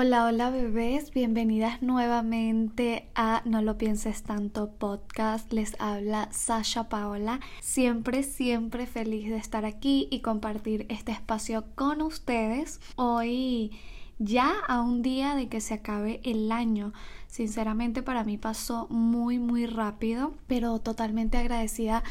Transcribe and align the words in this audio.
Hola, 0.00 0.26
hola 0.26 0.50
bebés, 0.50 1.10
bienvenidas 1.10 1.82
nuevamente 1.82 3.08
a 3.16 3.42
No 3.44 3.62
lo 3.62 3.78
pienses 3.78 4.22
tanto 4.22 4.70
podcast. 4.70 5.52
Les 5.52 5.74
habla 5.80 6.28
Sasha 6.30 6.88
Paola. 6.88 7.40
Siempre, 7.60 8.22
siempre 8.22 8.86
feliz 8.86 9.28
de 9.28 9.38
estar 9.38 9.64
aquí 9.64 10.06
y 10.12 10.20
compartir 10.20 10.86
este 10.88 11.10
espacio 11.10 11.64
con 11.74 12.00
ustedes. 12.00 12.80
Hoy 12.94 13.72
ya 14.20 14.52
a 14.68 14.82
un 14.82 15.02
día 15.02 15.34
de 15.34 15.48
que 15.48 15.60
se 15.60 15.74
acabe 15.74 16.20
el 16.22 16.52
año. 16.52 16.92
Sinceramente 17.26 18.04
para 18.04 18.22
mí 18.22 18.38
pasó 18.38 18.86
muy, 18.90 19.40
muy 19.40 19.66
rápido, 19.66 20.32
pero 20.46 20.78
totalmente 20.78 21.38
agradecida 21.38 22.04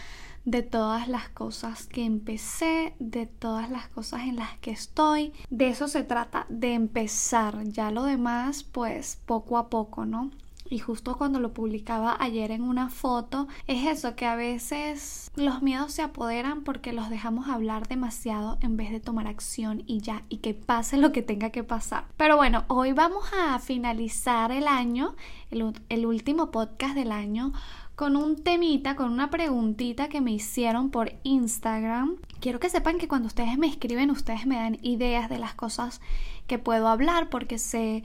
de 0.47 0.63
todas 0.63 1.09
las 1.09 1.27
cosas 1.27 1.87
que 1.87 2.05
empecé, 2.05 2.95
de 2.99 3.25
todas 3.25 3.69
las 3.69 3.89
cosas 3.89 4.21
en 4.21 4.37
las 4.37 4.57
que 4.59 4.71
estoy. 4.71 5.33
De 5.49 5.67
eso 5.67 5.89
se 5.89 6.05
trata, 6.05 6.45
de 6.47 6.73
empezar. 6.73 7.65
Ya 7.65 7.91
lo 7.91 8.05
demás, 8.05 8.63
pues 8.63 9.19
poco 9.25 9.57
a 9.57 9.69
poco, 9.69 10.05
¿no? 10.05 10.31
Y 10.69 10.79
justo 10.79 11.17
cuando 11.17 11.41
lo 11.41 11.53
publicaba 11.53 12.15
ayer 12.17 12.51
en 12.51 12.61
una 12.61 12.89
foto, 12.89 13.49
es 13.67 13.87
eso 13.87 14.15
que 14.15 14.25
a 14.25 14.35
veces 14.35 15.31
los 15.35 15.61
miedos 15.61 15.91
se 15.91 16.01
apoderan 16.01 16.63
porque 16.63 16.93
los 16.93 17.09
dejamos 17.09 17.49
hablar 17.49 17.89
demasiado 17.89 18.57
en 18.61 18.77
vez 18.77 18.91
de 18.91 19.01
tomar 19.01 19.27
acción 19.27 19.83
y 19.85 19.99
ya, 19.99 20.23
y 20.29 20.37
que 20.37 20.53
pase 20.53 20.95
lo 20.95 21.11
que 21.11 21.21
tenga 21.21 21.49
que 21.49 21.65
pasar. 21.65 22.05
Pero 22.15 22.37
bueno, 22.37 22.63
hoy 22.69 22.93
vamos 22.93 23.25
a 23.37 23.59
finalizar 23.59 24.53
el 24.53 24.67
año, 24.67 25.15
el, 25.51 25.73
el 25.89 26.05
último 26.05 26.51
podcast 26.51 26.95
del 26.95 27.11
año 27.11 27.51
con 27.97 28.15
un 28.15 28.35
temita, 28.35 28.95
con 28.95 29.11
una 29.11 29.31
preguntita 29.31 30.07
que 30.07 30.21
me 30.21 30.31
hicieron 30.31 30.91
por 30.91 31.13
Instagram. 31.23 32.17
Quiero 32.39 32.59
que 32.59 32.69
sepan 32.69 32.99
que 32.99 33.07
cuando 33.07 33.25
ustedes 33.25 33.57
me 33.57 33.65
escriben, 33.65 34.11
ustedes 34.11 34.45
me 34.45 34.55
dan 34.55 34.77
ideas 34.83 35.31
de 35.31 35.39
las 35.39 35.55
cosas 35.55 35.99
que 36.45 36.59
puedo 36.59 36.89
hablar 36.89 37.31
porque 37.31 37.57
sé 37.57 38.03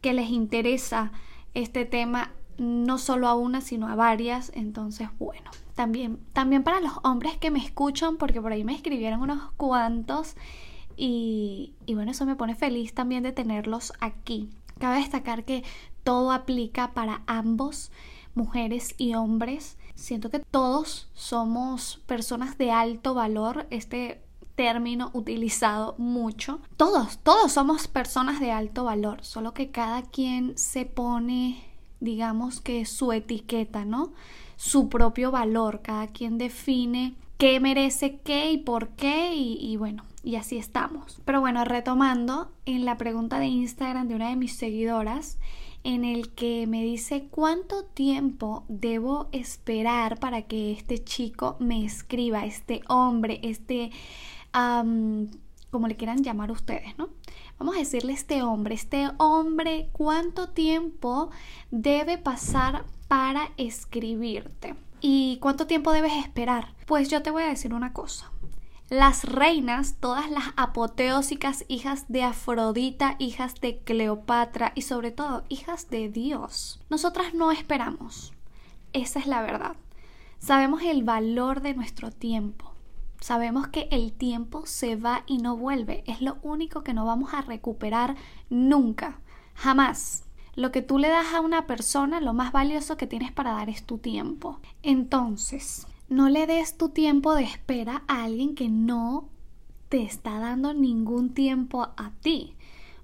que 0.00 0.12
les 0.12 0.30
interesa 0.30 1.10
este 1.54 1.84
tema 1.84 2.30
no 2.56 2.98
solo 2.98 3.26
a 3.26 3.34
una, 3.34 3.60
sino 3.62 3.88
a 3.88 3.96
varias. 3.96 4.52
Entonces, 4.54 5.08
bueno, 5.18 5.50
también, 5.74 6.20
también 6.32 6.62
para 6.62 6.80
los 6.80 6.92
hombres 7.02 7.36
que 7.36 7.50
me 7.50 7.58
escuchan, 7.58 8.18
porque 8.18 8.40
por 8.40 8.52
ahí 8.52 8.62
me 8.62 8.76
escribieron 8.76 9.22
unos 9.22 9.50
cuantos. 9.56 10.36
Y, 10.96 11.72
y 11.84 11.96
bueno, 11.96 12.12
eso 12.12 12.26
me 12.26 12.36
pone 12.36 12.54
feliz 12.54 12.94
también 12.94 13.24
de 13.24 13.32
tenerlos 13.32 13.92
aquí. 13.98 14.50
Cabe 14.78 14.98
destacar 14.98 15.42
que 15.42 15.64
todo 16.04 16.30
aplica 16.30 16.92
para 16.92 17.22
ambos 17.26 17.90
mujeres 18.34 18.94
y 18.98 19.14
hombres. 19.14 19.76
Siento 19.94 20.30
que 20.30 20.40
todos 20.40 21.08
somos 21.14 22.00
personas 22.06 22.58
de 22.58 22.70
alto 22.70 23.14
valor. 23.14 23.66
Este 23.70 24.22
término 24.54 25.10
utilizado 25.14 25.94
mucho. 25.98 26.60
Todos, 26.76 27.18
todos 27.18 27.52
somos 27.52 27.88
personas 27.88 28.40
de 28.40 28.50
alto 28.50 28.84
valor, 28.84 29.24
solo 29.24 29.54
que 29.54 29.70
cada 29.70 30.02
quien 30.02 30.56
se 30.56 30.84
pone, 30.84 31.64
digamos 32.00 32.60
que 32.60 32.84
su 32.84 33.12
etiqueta, 33.12 33.84
¿no? 33.84 34.12
Su 34.56 34.88
propio 34.88 35.30
valor, 35.30 35.80
cada 35.82 36.06
quien 36.08 36.38
define 36.38 37.14
qué 37.38 37.58
merece 37.58 38.20
qué 38.20 38.52
y 38.52 38.58
por 38.58 38.90
qué 38.90 39.34
y, 39.34 39.58
y 39.60 39.76
bueno, 39.76 40.04
y 40.22 40.36
así 40.36 40.58
estamos. 40.58 41.20
Pero 41.24 41.40
bueno, 41.40 41.64
retomando 41.64 42.52
en 42.66 42.84
la 42.84 42.96
pregunta 42.98 43.38
de 43.40 43.46
Instagram 43.46 44.06
de 44.06 44.14
una 44.14 44.28
de 44.28 44.36
mis 44.36 44.54
seguidoras, 44.54 45.38
en 45.84 46.04
el 46.04 46.32
que 46.34 46.66
me 46.66 46.82
dice 46.82 47.28
cuánto 47.30 47.84
tiempo 47.84 48.64
debo 48.68 49.28
esperar 49.32 50.18
para 50.18 50.42
que 50.42 50.72
este 50.72 51.02
chico 51.02 51.56
me 51.58 51.84
escriba, 51.84 52.44
este 52.44 52.82
hombre, 52.88 53.40
este, 53.42 53.90
como 54.52 55.88
le 55.88 55.96
quieran 55.96 56.22
llamar 56.22 56.50
ustedes, 56.50 56.96
¿no? 56.98 57.08
Vamos 57.58 57.76
a 57.76 57.80
decirle 57.80 58.12
este 58.12 58.42
hombre, 58.42 58.74
este 58.74 59.10
hombre, 59.18 59.88
cuánto 59.92 60.48
tiempo 60.50 61.30
debe 61.70 62.18
pasar 62.18 62.84
para 63.08 63.52
escribirte. 63.56 64.74
¿Y 65.00 65.38
cuánto 65.40 65.66
tiempo 65.66 65.92
debes 65.92 66.12
esperar? 66.12 66.74
Pues 66.86 67.08
yo 67.08 67.22
te 67.22 67.30
voy 67.30 67.42
a 67.42 67.48
decir 67.48 67.74
una 67.74 67.92
cosa 67.92 68.30
las 68.92 69.24
reinas, 69.24 69.96
todas 70.00 70.30
las 70.30 70.52
apoteósicas 70.54 71.64
hijas 71.66 72.04
de 72.08 72.24
Afrodita, 72.24 73.16
hijas 73.18 73.54
de 73.54 73.78
Cleopatra 73.78 74.72
y 74.74 74.82
sobre 74.82 75.10
todo 75.10 75.44
hijas 75.48 75.88
de 75.88 76.10
Dios. 76.10 76.78
Nosotras 76.90 77.32
no 77.32 77.52
esperamos. 77.52 78.34
Esa 78.92 79.18
es 79.18 79.26
la 79.26 79.40
verdad. 79.40 79.76
Sabemos 80.40 80.82
el 80.82 81.04
valor 81.04 81.62
de 81.62 81.72
nuestro 81.72 82.10
tiempo. 82.10 82.70
Sabemos 83.18 83.68
que 83.68 83.88
el 83.90 84.12
tiempo 84.12 84.66
se 84.66 84.96
va 84.96 85.22
y 85.26 85.38
no 85.38 85.56
vuelve. 85.56 86.04
Es 86.06 86.20
lo 86.20 86.36
único 86.42 86.84
que 86.84 86.92
no 86.92 87.06
vamos 87.06 87.32
a 87.32 87.40
recuperar 87.40 88.14
nunca. 88.50 89.20
Jamás. 89.54 90.24
Lo 90.54 90.70
que 90.70 90.82
tú 90.82 90.98
le 90.98 91.08
das 91.08 91.32
a 91.32 91.40
una 91.40 91.66
persona, 91.66 92.20
lo 92.20 92.34
más 92.34 92.52
valioso 92.52 92.98
que 92.98 93.06
tienes 93.06 93.32
para 93.32 93.52
dar 93.52 93.70
es 93.70 93.86
tu 93.86 93.96
tiempo. 93.96 94.60
Entonces, 94.82 95.86
no 96.12 96.28
le 96.28 96.46
des 96.46 96.76
tu 96.76 96.90
tiempo 96.90 97.34
de 97.34 97.44
espera 97.44 98.04
a 98.06 98.24
alguien 98.24 98.54
que 98.54 98.68
no 98.68 99.28
te 99.88 100.02
está 100.02 100.38
dando 100.38 100.74
ningún 100.74 101.34
tiempo 101.34 101.82
a 101.82 102.12
ti. 102.20 102.54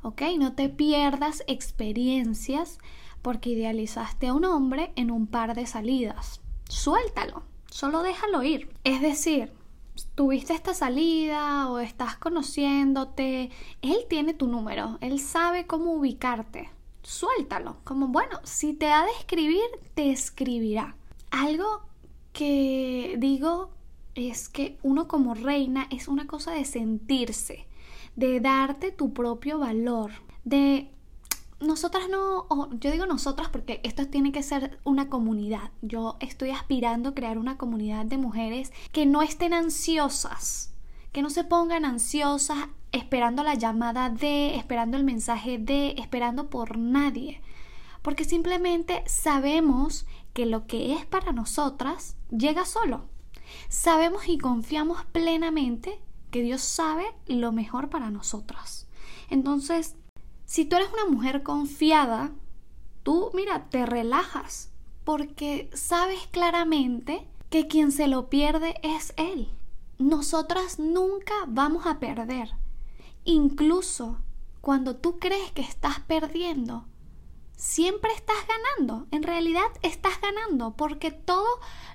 ¿Ok? 0.03 0.23
No 0.39 0.55
te 0.55 0.69
pierdas 0.69 1.43
experiencias 1.47 2.79
porque 3.23 3.51
idealizaste 3.51 4.29
a 4.29 4.35
un 4.35 4.45
hombre 4.45 4.93
en 4.97 5.11
un 5.11 5.27
par 5.27 5.55
de 5.55 5.67
salidas. 5.67 6.41
Suéltalo, 6.69 7.43
solo 7.71 8.03
déjalo 8.03 8.43
ir. 8.43 8.71
Es 8.85 9.01
decir, 9.01 9.53
tuviste 10.15 10.55
esta 10.55 10.75
salida 10.75 11.69
o 11.69 11.79
estás 11.79 12.17
conociéndote, 12.17 13.51
él 13.83 13.99
tiene 14.09 14.35
tu 14.35 14.47
número, 14.47 14.99
él 15.01 15.19
sabe 15.19 15.67
cómo 15.67 15.93
ubicarte. 15.93 16.71
Suéltalo, 17.03 17.79
como 17.85 18.09
bueno, 18.09 18.39
si 18.45 18.75
te 18.75 18.89
ha 18.89 19.05
de 19.05 19.13
escribir, 19.19 19.65
te 19.95 20.11
escribirá. 20.11 20.97
Algo 21.31 21.89
que 22.33 23.17
digo 23.19 23.71
es 24.15 24.49
que 24.49 24.79
uno 24.83 25.09
como 25.09 25.35
reina 25.35 25.87
es 25.91 26.09
una 26.09 26.27
cosa 26.27 26.53
de 26.53 26.65
sentirse, 26.65 27.67
de 28.17 28.41
darte 28.41 28.91
tu 28.91 29.13
propio 29.13 29.59
valor, 29.59 30.11
de 30.45 30.91
nosotras 31.61 32.09
no, 32.09 32.47
yo 32.79 32.91
digo 32.91 33.07
nosotras 33.07 33.49
porque 33.49 33.81
esto 33.83 34.07
tiene 34.07 34.33
que 34.33 34.43
ser 34.43 34.79
una 34.85 35.09
comunidad. 35.09 35.71
Yo 35.83 36.17
estoy 36.21 36.51
aspirando 36.51 37.11
a 37.11 37.15
crear 37.15 37.39
una 37.39 37.59
comunidad 37.59 38.07
de 38.07 38.19
mujeres 38.19 38.73
que 38.93 39.07
no 39.07 39.23
estén 39.23 39.53
ansiosas, 39.53 40.75
que 41.13 41.23
no 41.23 41.31
se 41.31 41.45
pongan 41.45 41.85
ansiosas 41.85 42.69
esperando 42.93 43.43
la 43.43 43.55
llamada 43.55 44.09
de, 44.09 44.55
esperando 44.55 44.97
el 44.97 45.05
mensaje 45.05 45.59
de, 45.59 45.97
esperando 45.99 46.49
por 46.49 46.79
nadie. 46.79 47.41
Porque 48.03 48.25
simplemente 48.25 49.03
sabemos 49.07 50.07
que 50.33 50.47
lo 50.47 50.67
que 50.67 50.95
es 50.95 51.07
para 51.07 51.33
nosotras 51.33 52.17
llega 52.31 52.65
solo. 52.65 53.09
Sabemos 53.69 54.29
y 54.29 54.39
confiamos 54.39 55.05
plenamente 55.07 56.01
que 56.31 56.43
Dios 56.43 56.63
sabe 56.63 57.05
lo 57.27 57.53
mejor 57.53 57.89
para 57.89 58.11
nosotras. 58.11 58.87
Entonces, 59.31 59.97
si 60.45 60.65
tú 60.65 60.77
eres 60.77 60.89
una 60.93 61.07
mujer 61.07 61.43
confiada, 61.43 62.33
tú, 63.03 63.31
mira, 63.35 63.69
te 63.71 63.87
relajas 63.87 64.71
porque 65.05 65.71
sabes 65.73 66.27
claramente 66.31 67.27
que 67.51 67.67
quien 67.67 67.93
se 67.93 68.09
lo 68.09 68.29
pierde 68.29 68.75
es 68.83 69.15
Él. 69.17 69.49
Nosotras 69.99 70.79
nunca 70.79 71.35
vamos 71.47 71.87
a 71.87 71.99
perder. 71.99 72.51
Incluso 73.25 74.19
cuando 74.61 74.97
tú 74.97 75.19
crees 75.19 75.51
que 75.53 75.63
estás 75.63 76.01
perdiendo, 76.01 76.85
siempre 77.59 78.13
estás 78.15 78.37
ganando. 78.47 79.07
En 79.11 79.23
realidad 79.23 79.67
estás 79.83 80.21
ganando 80.21 80.75
porque 80.77 81.11
todo 81.11 81.47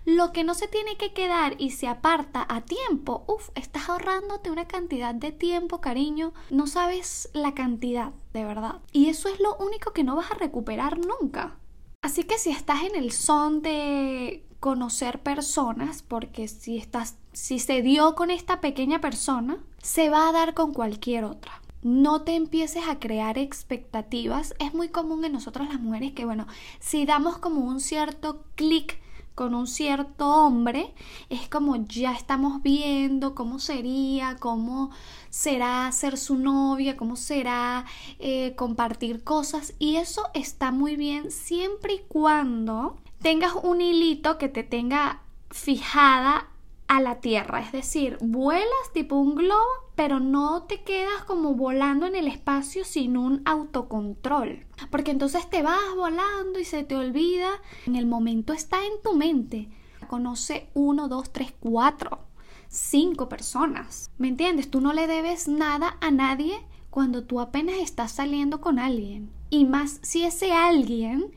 lo 0.05 0.31
que 0.31 0.43
no 0.43 0.53
se 0.53 0.67
tiene 0.67 0.97
que 0.97 1.13
quedar 1.13 1.55
y 1.57 1.71
se 1.71 1.87
aparta 1.87 2.45
a 2.47 2.61
tiempo, 2.61 3.23
uff, 3.27 3.49
estás 3.55 3.89
ahorrándote 3.89 4.51
una 4.51 4.67
cantidad 4.67 5.15
de 5.15 5.31
tiempo, 5.31 5.81
cariño. 5.81 6.33
No 6.51 6.67
sabes 6.67 7.29
la 7.33 7.53
cantidad, 7.55 8.11
de 8.33 8.45
verdad. 8.45 8.81
Y 8.91 9.07
eso 9.07 9.29
es 9.29 9.39
lo 9.39 9.55
único 9.55 9.93
que 9.93 10.03
no 10.03 10.15
vas 10.15 10.31
a 10.31 10.35
recuperar 10.35 10.99
nunca. 10.99 11.57
Así 12.01 12.25
que 12.25 12.37
si 12.37 12.51
estás 12.51 12.83
en 12.83 12.95
el 12.95 13.13
son 13.13 13.61
de 13.61 14.45
conocer 14.59 15.23
personas, 15.23 16.03
porque 16.03 16.49
si 16.49 16.77
estás, 16.77 17.17
si 17.31 17.59
se 17.59 17.81
dio 17.81 18.15
con 18.15 18.29
esta 18.29 18.59
pequeña 18.59 18.99
persona, 18.99 19.63
se 19.81 20.09
va 20.09 20.27
a 20.27 20.31
dar 20.33 20.53
con 20.53 20.73
cualquier 20.73 21.23
otra 21.23 21.62
no 21.83 22.21
te 22.23 22.35
empieces 22.35 22.87
a 22.87 22.99
crear 22.99 23.37
expectativas. 23.37 24.55
Es 24.59 24.73
muy 24.73 24.89
común 24.89 25.23
en 25.25 25.33
nosotras 25.33 25.69
las 25.69 25.79
mujeres 25.79 26.13
que, 26.13 26.25
bueno, 26.25 26.47
si 26.79 27.05
damos 27.05 27.37
como 27.37 27.61
un 27.61 27.79
cierto 27.79 28.45
clic 28.55 29.01
con 29.35 29.55
un 29.55 29.67
cierto 29.67 30.29
hombre, 30.29 30.93
es 31.29 31.49
como 31.49 31.75
ya 31.87 32.13
estamos 32.13 32.61
viendo 32.61 33.33
cómo 33.33 33.59
sería, 33.59 34.37
cómo 34.39 34.91
será 35.29 35.91
ser 35.91 36.17
su 36.17 36.37
novia, 36.37 36.97
cómo 36.97 37.15
será 37.15 37.85
eh, 38.19 38.53
compartir 38.55 39.23
cosas. 39.23 39.73
Y 39.79 39.95
eso 39.95 40.23
está 40.33 40.71
muy 40.71 40.95
bien 40.95 41.31
siempre 41.31 41.95
y 41.95 41.99
cuando 42.07 42.97
tengas 43.21 43.53
un 43.61 43.81
hilito 43.81 44.37
que 44.37 44.49
te 44.49 44.63
tenga 44.63 45.21
fijada 45.49 46.47
a 46.87 47.01
la 47.01 47.19
tierra, 47.21 47.61
es 47.61 47.71
decir, 47.71 48.17
vuelas 48.21 48.91
tipo 48.93 49.15
un 49.15 49.35
globo, 49.35 49.63
pero 49.95 50.19
no 50.19 50.63
te 50.63 50.83
quedas 50.83 51.23
como 51.25 51.53
volando 51.53 52.05
en 52.05 52.15
el 52.15 52.27
espacio 52.27 52.83
sin 52.83 53.17
un 53.17 53.41
autocontrol, 53.45 54.65
porque 54.89 55.11
entonces 55.11 55.49
te 55.49 55.61
vas 55.61 55.95
volando 55.95 56.59
y 56.59 56.65
se 56.65 56.83
te 56.83 56.95
olvida, 56.95 57.49
en 57.85 57.95
el 57.95 58.05
momento 58.05 58.53
está 58.53 58.85
en 58.85 59.01
tu 59.03 59.15
mente. 59.15 59.69
Conoce 60.07 60.69
uno, 60.73 61.07
dos, 61.07 61.31
tres, 61.31 61.53
cuatro, 61.59 62.19
cinco 62.67 63.29
personas, 63.29 64.11
¿me 64.17 64.27
entiendes? 64.27 64.69
Tú 64.69 64.81
no 64.81 64.93
le 64.93 65.07
debes 65.07 65.47
nada 65.47 65.97
a 66.01 66.11
nadie 66.11 66.65
cuando 66.89 67.23
tú 67.23 67.39
apenas 67.39 67.77
estás 67.77 68.11
saliendo 68.11 68.61
con 68.61 68.77
alguien, 68.77 69.31
y 69.49 69.65
más 69.65 69.99
si 70.03 70.23
ese 70.23 70.51
alguien 70.51 71.31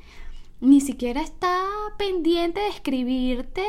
ni 0.61 0.81
siquiera 0.81 1.21
está 1.21 1.65
pendiente 1.99 2.61
de 2.61 2.69
escribirte 2.69 3.65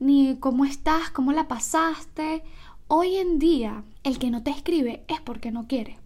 ni 0.00 0.36
cómo 0.40 0.64
estás, 0.64 1.10
cómo 1.10 1.30
la 1.32 1.46
pasaste. 1.46 2.42
Hoy 2.88 3.16
en 3.16 3.38
día, 3.38 3.84
el 4.02 4.18
que 4.18 4.30
no 4.30 4.42
te 4.42 4.50
escribe 4.50 5.04
es 5.06 5.20
porque 5.20 5.52
no 5.52 5.68
quiere. 5.68 5.98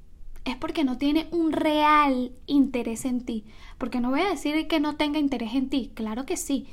Es 0.44 0.56
porque 0.56 0.84
no 0.84 0.98
tiene 0.98 1.28
un 1.30 1.52
real 1.52 2.32
interés 2.46 3.06
en 3.06 3.24
ti. 3.24 3.44
Porque 3.78 4.00
no 4.00 4.10
voy 4.10 4.20
a 4.20 4.28
decir 4.28 4.68
que 4.68 4.80
no 4.80 4.96
tenga 4.96 5.18
interés 5.18 5.54
en 5.54 5.70
ti, 5.70 5.90
claro 5.94 6.26
que 6.26 6.36
sí. 6.36 6.66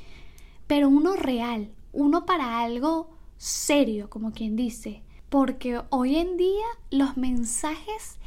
Pero 0.66 0.88
uno 0.88 1.14
real, 1.14 1.70
uno 1.92 2.26
para 2.26 2.60
algo 2.60 3.08
serio, 3.38 4.10
como 4.10 4.32
quien 4.32 4.56
dice. 4.56 5.02
Porque 5.30 5.80
hoy 5.88 6.16
en 6.16 6.36
día 6.36 6.66
los 6.90 7.16
mensajes 7.16 8.18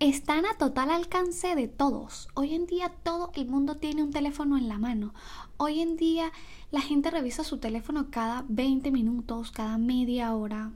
están 0.00 0.46
a 0.46 0.54
total 0.54 0.90
alcance 0.90 1.54
de 1.54 1.68
todos. 1.68 2.28
Hoy 2.34 2.54
en 2.54 2.66
día 2.66 2.90
todo 3.02 3.30
el 3.34 3.46
mundo 3.46 3.76
tiene 3.76 4.02
un 4.02 4.10
teléfono 4.10 4.56
en 4.56 4.66
la 4.66 4.78
mano. 4.78 5.12
Hoy 5.62 5.80
en 5.80 5.98
día 5.98 6.32
la 6.70 6.80
gente 6.80 7.10
revisa 7.10 7.44
su 7.44 7.58
teléfono 7.58 8.06
cada 8.10 8.46
20 8.48 8.90
minutos, 8.90 9.50
cada 9.50 9.76
media 9.76 10.34
hora. 10.34 10.72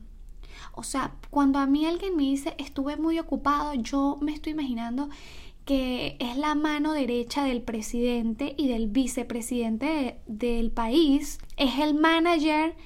O 0.72 0.82
sea, 0.82 1.14
cuando 1.30 1.58
a 1.58 1.66
mí 1.66 1.86
alguien 1.86 2.16
me 2.16 2.24
dice 2.24 2.54
estuve 2.58 2.98
muy 2.98 3.18
ocupado, 3.18 3.72
yo 3.72 4.18
me 4.20 4.34
estoy 4.34 4.52
imaginando 4.52 5.08
que 5.64 6.18
es 6.20 6.36
la 6.36 6.54
mano 6.54 6.92
derecha 6.92 7.44
del 7.44 7.62
presidente 7.62 8.54
y 8.58 8.68
del 8.68 8.88
vicepresidente 8.88 10.20
del 10.26 10.70
país, 10.70 11.38
es 11.56 11.78
el 11.78 11.94
manager 11.94 12.76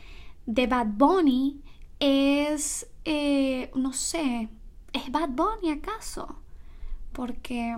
de 0.47 0.69
Bad 0.69 0.87
Bunny, 0.97 1.61
es, 1.99 2.87
eh, 3.05 3.73
no 3.75 3.93
sé, 3.93 4.49
¿Es 4.93 5.11
Bad 5.11 5.31
Bunny 5.31 5.73
acaso? 5.73 6.37
Porque 7.13 7.77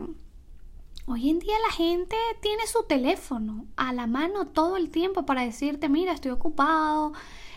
hoy 1.11 1.31
en 1.31 1.39
día 1.39 1.55
la 1.67 1.73
gente 1.73 2.17
tiene 2.41 2.67
su 2.67 2.85
teléfono 2.85 3.67
a 3.77 3.93
la 3.93 4.07
mano 4.07 4.47
todo 4.47 4.77
el 4.77 4.91
tiempo 4.91 5.27
para 5.27 5.43
decirte, 5.43 5.89
mira, 5.89 6.13
estoy 6.13 6.31
ocupado, 6.31 7.13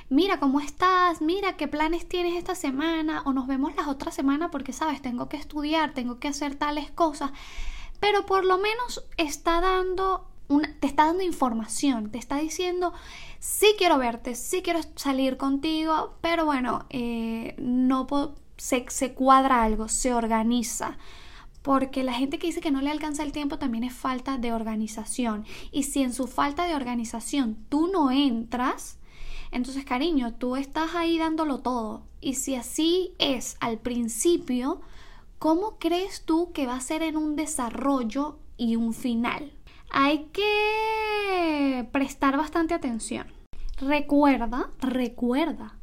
mira 0.10 0.40
cómo 0.40 0.60
estás, 0.60 1.22
mira 1.22 1.56
qué 1.56 1.68
planes 1.68 2.08
tienes 2.08 2.36
esta 2.36 2.56
semana 2.56 3.22
o 3.26 3.34
nos 3.34 3.48
vemos 3.48 3.76
las 3.76 3.88
otras 3.88 4.16
semanas 4.16 4.50
porque, 4.52 4.74
sabes, 4.74 5.02
tengo 5.02 5.30
que 5.30 5.38
estudiar, 5.38 5.94
tengo 5.94 6.20
que 6.20 6.28
hacer 6.28 6.56
tales 6.56 6.92
cosas. 6.92 7.32
Pero 8.00 8.26
por 8.26 8.44
lo 8.44 8.58
menos 8.58 9.06
está 9.18 9.62
dando 9.62 10.28
una, 10.48 10.74
te 10.80 10.88
está 10.88 11.06
dando 11.06 11.24
información, 11.24 12.12
te 12.12 12.18
está 12.18 12.38
diciendo, 12.38 12.94
sí 13.40 13.76
quiero 13.78 13.98
verte, 13.98 14.36
sí 14.36 14.62
quiero 14.62 14.82
salir 14.96 15.38
contigo, 15.38 16.16
pero 16.22 16.46
bueno, 16.46 16.86
eh, 16.90 17.56
no 17.58 18.08
puedo 18.08 18.36
se, 18.58 19.14
cuadra 19.14 19.64
algo, 19.64 19.88
se 19.88 20.14
organiza. 20.14 20.98
Porque 21.64 22.04
la 22.04 22.14
gente 22.14 22.38
que 22.38 22.48
dice 22.48 22.62
que 22.62 22.72
no 22.72 22.82
le 22.82 22.92
alcanza 22.92 23.24
el 23.24 23.32
tiempo 23.32 23.58
también 23.58 23.86
es 23.86 23.94
falta 23.94 24.38
de 24.38 24.54
organización. 24.54 25.46
Y 25.72 25.84
si 25.84 26.04
en 26.04 26.14
su 26.14 26.28
falta 26.28 26.66
de 26.66 26.76
organización 26.76 27.58
tú 27.70 27.88
no 27.88 28.12
entras, 28.12 29.00
entonces 29.52 29.86
cariño, 29.86 30.34
tú 30.34 30.58
estás 30.58 30.94
ahí 30.94 31.18
dándolo 31.18 31.60
todo. 31.60 32.04
Y 32.20 32.36
si 32.36 32.56
así 32.56 33.14
es 33.18 33.56
al 33.62 33.80
principio, 33.80 34.82
¿cómo 35.40 35.78
crees 35.80 36.26
tú 36.26 36.52
que 36.52 36.68
va 36.68 36.76
a 36.76 36.82
ser 36.82 37.02
en 37.02 37.16
un 37.16 37.36
desarrollo 37.36 38.40
y 38.58 38.76
un 38.76 38.94
final? 38.94 39.54
Hay 39.90 40.26
que 40.34 41.88
prestar 41.92 42.36
bastante 42.36 42.74
atención. 42.74 43.28
Recuerda, 43.78 44.70
recuerda 44.80 45.78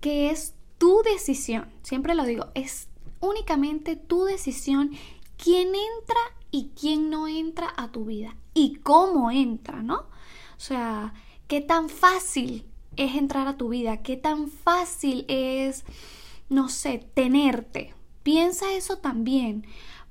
que 0.00 0.30
es 0.30 0.54
tu 0.78 1.02
decisión, 1.02 1.68
siempre 1.82 2.14
lo 2.14 2.24
digo, 2.24 2.46
es 2.54 2.88
únicamente 3.20 3.96
tu 3.96 4.24
decisión 4.24 4.90
quién 5.36 5.68
entra 5.68 6.20
y 6.50 6.70
quién 6.78 7.10
no 7.10 7.28
entra 7.28 7.72
a 7.76 7.90
tu 7.92 8.04
vida 8.06 8.36
y 8.54 8.76
cómo 8.76 9.30
entra, 9.30 9.82
¿no? 9.82 9.96
O 9.96 10.60
sea, 10.60 11.14
qué 11.48 11.60
tan 11.60 11.88
fácil 11.88 12.66
es 12.96 13.14
entrar 13.14 13.46
a 13.46 13.56
tu 13.56 13.68
vida, 13.68 14.02
qué 14.02 14.16
tan 14.16 14.48
fácil 14.48 15.24
es, 15.28 15.84
no 16.48 16.68
sé, 16.68 17.06
tenerte. 17.14 17.94
Piensa 18.22 18.72
eso 18.74 18.98
también, 18.98 19.66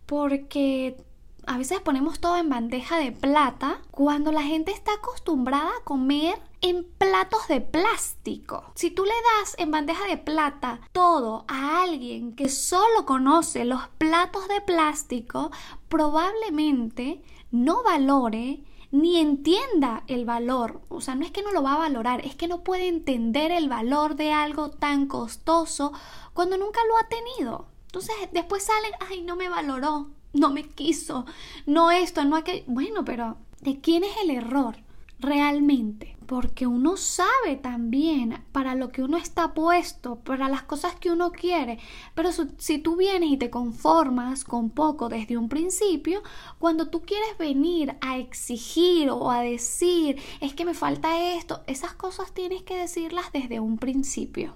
porque 0.06 0.98
a 1.48 1.58
veces 1.58 1.80
ponemos 1.82 2.20
todo 2.20 2.38
en 2.38 2.50
bandeja 2.50 2.98
de 2.98 3.12
plata 3.12 3.80
cuando 3.92 4.32
la 4.32 4.44
gente 4.44 4.72
está 4.72 4.94
acostumbrada 4.94 5.70
a 5.70 5.84
comer 5.84 6.40
en 6.62 6.84
platos 6.98 7.48
de 7.48 7.62
plástico. 7.62 8.64
Si 8.76 8.92
tú 8.92 9.04
le 9.04 9.12
das 9.12 9.56
en 9.58 9.72
bandeja 9.72 10.06
de 10.08 10.18
plata 10.18 10.80
todo 10.92 11.46
a 11.48 11.84
alguien 11.84 12.36
que 12.36 12.50
solo 12.50 13.06
conoce 13.06 13.66
los 13.66 13.88
platos 13.98 14.48
de 14.48 14.62
plástico, 14.62 15.52
probablemente 15.90 17.22
no 17.52 17.84
valore 17.84 18.64
ni 18.92 19.20
entienda 19.20 20.04
el 20.08 20.26
valor. 20.26 20.82
O 20.90 21.02
sea, 21.02 21.16
no 21.16 21.26
es 21.26 21.32
que 21.32 21.44
no 21.44 21.52
lo 21.52 21.64
va 21.64 21.74
a 21.74 21.80
valorar, 21.80 22.26
es 22.26 22.36
que 22.36 22.48
no 22.48 22.64
puede 22.64 22.88
entender 22.88 23.52
el 23.52 23.70
valor 23.70 24.16
de 24.16 24.32
algo 24.32 24.70
tan 24.70 25.08
costoso 25.08 25.92
cuando 26.34 26.58
nunca 26.58 26.80
lo 26.88 26.98
ha 26.98 27.08
tenido. 27.08 27.68
Entonces 27.88 28.16
después 28.32 28.64
salen, 28.64 28.92
ay, 29.10 29.22
no 29.22 29.36
me 29.36 29.50
valoró, 29.50 30.08
no 30.36 30.52
me 30.52 30.64
quiso, 30.64 31.26
no 31.66 31.92
esto, 31.92 32.24
no 32.26 32.36
aquello. 32.36 32.64
Bueno, 32.68 33.04
pero 33.06 33.38
¿de 33.62 33.80
quién 33.80 34.04
es 34.04 34.16
el 34.24 34.32
error 34.32 34.78
realmente? 35.20 36.18
Porque 36.26 36.68
uno 36.68 36.98
sabe 36.98 37.56
también 37.62 38.44
para 38.52 38.76
lo 38.76 38.90
que 38.92 39.04
uno 39.04 39.18
está 39.18 39.54
puesto, 39.54 40.18
para 40.18 40.50
las 40.50 40.64
cosas 40.64 40.96
que 40.96 41.12
uno 41.12 41.32
quiere. 41.32 41.78
Pero 42.16 42.32
si 42.58 42.80
tú 42.80 42.96
vienes 42.96 43.32
y 43.32 43.38
te 43.38 43.50
conformas 43.50 44.44
con 44.44 44.72
poco 44.72 45.08
desde 45.08 45.38
un 45.38 45.50
principio, 45.50 46.22
cuando 46.60 46.90
tú 46.90 47.04
quieres 47.04 47.38
venir 47.38 47.96
a 48.02 48.18
exigir 48.18 49.10
o 49.12 49.30
a 49.32 49.42
decir, 49.42 50.20
es 50.42 50.54
que 50.54 50.66
me 50.66 50.74
falta 50.74 51.36
esto, 51.36 51.64
esas 51.68 51.94
cosas 51.94 52.34
tienes 52.34 52.64
que 52.64 52.76
decirlas 52.76 53.32
desde 53.32 53.60
un 53.60 53.78
principio. 53.78 54.56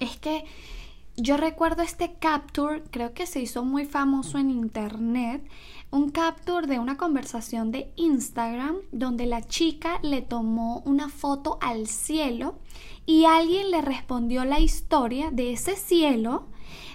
Es 0.00 0.18
que 0.18 0.44
yo 1.16 1.36
recuerdo 1.36 1.82
este 1.82 2.14
capture, 2.14 2.82
creo 2.90 3.14
que 3.14 3.26
se 3.26 3.40
hizo 3.40 3.64
muy 3.64 3.86
famoso 3.86 4.38
en 4.38 4.50
internet, 4.50 5.42
un 5.90 6.10
capture 6.10 6.66
de 6.66 6.78
una 6.78 6.96
conversación 6.96 7.70
de 7.70 7.90
Instagram 7.96 8.76
donde 8.92 9.26
la 9.26 9.42
chica 9.42 9.98
le 10.02 10.20
tomó 10.20 10.82
una 10.84 11.08
foto 11.08 11.58
al 11.62 11.86
cielo 11.86 12.58
y 13.06 13.24
alguien 13.24 13.70
le 13.70 13.80
respondió 13.80 14.44
la 14.44 14.60
historia 14.60 15.30
de 15.30 15.52
ese 15.52 15.76
cielo 15.76 16.48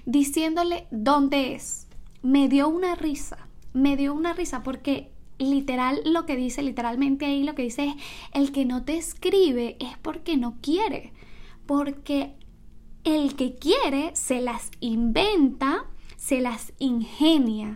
diciéndole 0.06 0.88
dónde 0.92 1.56
es. 1.56 1.88
Me 2.22 2.48
dio 2.48 2.70
una 2.70 2.94
risa, 2.94 3.48
me 3.74 3.98
dio 3.98 4.14
una 4.14 4.34
risa 4.34 4.62
porque 4.62 5.12
literal 5.40 6.02
lo 6.06 6.28
que 6.28 6.36
dice, 6.36 6.62
literalmente 6.62 7.26
ahí 7.26 7.44
lo 7.44 7.56
que 7.56 7.64
dice 7.64 7.86
es, 7.88 7.96
el 8.34 8.52
que 8.52 8.66
no 8.66 8.84
te 8.84 8.98
escribe 8.98 9.78
es 9.80 9.98
porque 9.98 10.38
no 10.38 10.58
quiere, 10.62 11.12
porque 11.66 12.36
el 13.04 13.36
que 13.36 13.56
quiere 13.56 14.16
se 14.16 14.42
las 14.42 14.72
inventa, 14.80 15.86
se 16.18 16.42
las 16.42 16.74
ingenia. 16.80 17.76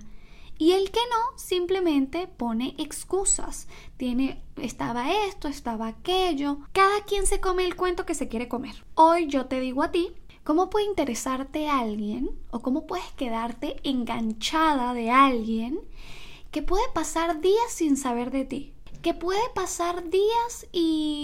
Y 0.58 0.72
el 0.72 0.92
que 0.92 1.02
no 1.10 1.38
simplemente 1.38 2.28
pone 2.28 2.76
excusas. 2.78 3.68
Tiene, 3.98 4.42
estaba 4.56 5.12
esto, 5.28 5.48
estaba 5.48 5.88
aquello. 5.88 6.60
Cada 6.72 7.04
quien 7.04 7.28
se 7.28 7.42
come 7.42 7.66
el 7.66 7.76
cuento 7.76 8.06
que 8.06 8.16
se 8.16 8.30
quiere 8.30 8.48
comer. 8.48 8.86
Hoy 8.96 9.28
yo 9.28 9.48
te 9.48 9.60
digo 9.60 9.84
a 9.84 9.92
ti, 9.92 10.14
¿cómo 10.44 10.70
puede 10.70 10.86
interesarte 10.86 11.68
alguien 11.68 12.30
o 12.52 12.62
cómo 12.62 12.88
puedes 12.88 13.12
quedarte 13.14 13.76
enganchada 13.84 14.94
de 14.94 15.12
alguien 15.12 15.82
que 16.52 16.62
puede 16.62 16.88
pasar 16.94 17.42
días 17.42 17.70
sin 17.70 17.98
saber 17.98 18.32
de 18.32 18.46
ti? 18.46 18.76
que 19.06 19.14
puede 19.14 19.48
pasar 19.54 20.10
días 20.10 20.66
y, 20.72 21.15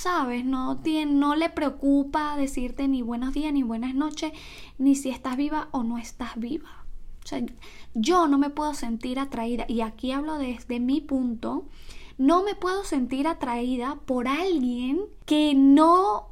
sabes, 0.00 0.44
no, 0.44 0.78
tiene, 0.78 1.12
no 1.12 1.36
le 1.36 1.50
preocupa 1.50 2.36
decirte 2.36 2.88
ni 2.88 3.02
buenos 3.02 3.34
días, 3.34 3.52
ni 3.52 3.62
buenas 3.62 3.94
noches, 3.94 4.32
ni 4.78 4.96
si 4.96 5.10
estás 5.10 5.36
viva 5.36 5.68
o 5.72 5.82
no 5.82 5.98
estás 5.98 6.36
viva. 6.36 6.84
O 7.22 7.26
sea, 7.26 7.42
yo 7.94 8.26
no 8.26 8.38
me 8.38 8.50
puedo 8.50 8.74
sentir 8.74 9.18
atraída, 9.18 9.66
y 9.68 9.82
aquí 9.82 10.12
hablo 10.12 10.38
desde 10.38 10.80
mi 10.80 11.00
punto, 11.00 11.66
no 12.16 12.42
me 12.42 12.54
puedo 12.54 12.84
sentir 12.84 13.28
atraída 13.28 13.96
por 14.06 14.26
alguien 14.26 15.00
que 15.26 15.54
no 15.54 16.30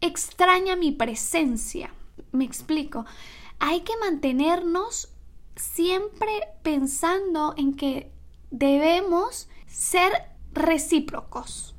extraña 0.00 0.76
mi 0.76 0.92
presencia. 0.92 1.92
Me 2.32 2.44
explico. 2.44 3.04
Hay 3.58 3.80
que 3.80 3.96
mantenernos 3.96 5.08
siempre 5.56 6.32
pensando 6.62 7.54
en 7.56 7.74
que 7.74 8.12
debemos 8.50 9.48
ser 9.66 10.12
recíprocos. 10.52 11.73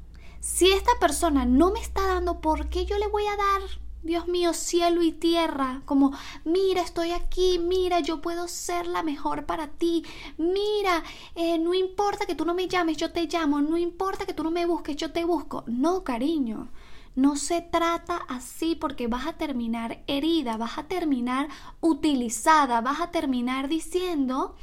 Si 0.45 0.71
esta 0.71 0.91
persona 0.99 1.43
no 1.43 1.71
me 1.71 1.79
está 1.79 2.05
dando, 2.05 2.39
¿por 2.39 2.69
qué 2.69 2.85
yo 2.85 2.99
le 2.99 3.07
voy 3.07 3.25
a 3.25 3.35
dar? 3.35 3.61
Dios 4.03 4.27
mío, 4.27 4.53
cielo 4.53 5.01
y 5.01 5.11
tierra, 5.11 5.81
como, 5.85 6.11
mira, 6.43 6.83
estoy 6.83 7.13
aquí, 7.13 7.57
mira, 7.57 7.99
yo 8.01 8.21
puedo 8.21 8.47
ser 8.47 8.85
la 8.85 9.01
mejor 9.01 9.47
para 9.47 9.69
ti, 9.69 10.05
mira, 10.37 11.03
eh, 11.33 11.57
no 11.57 11.73
importa 11.73 12.27
que 12.27 12.35
tú 12.35 12.45
no 12.45 12.53
me 12.53 12.67
llames, 12.67 12.97
yo 12.97 13.11
te 13.11 13.25
llamo, 13.25 13.59
no 13.59 13.75
importa 13.75 14.27
que 14.27 14.35
tú 14.35 14.43
no 14.43 14.51
me 14.51 14.67
busques, 14.67 14.95
yo 14.95 15.11
te 15.11 15.25
busco. 15.25 15.63
No, 15.65 16.03
cariño, 16.03 16.69
no 17.15 17.37
se 17.37 17.61
trata 17.61 18.17
así 18.27 18.75
porque 18.75 19.07
vas 19.07 19.25
a 19.25 19.33
terminar 19.33 20.03
herida, 20.05 20.57
vas 20.57 20.77
a 20.77 20.83
terminar 20.83 21.49
utilizada, 21.81 22.81
vas 22.81 23.01
a 23.01 23.09
terminar 23.09 23.67
diciendo 23.67 24.55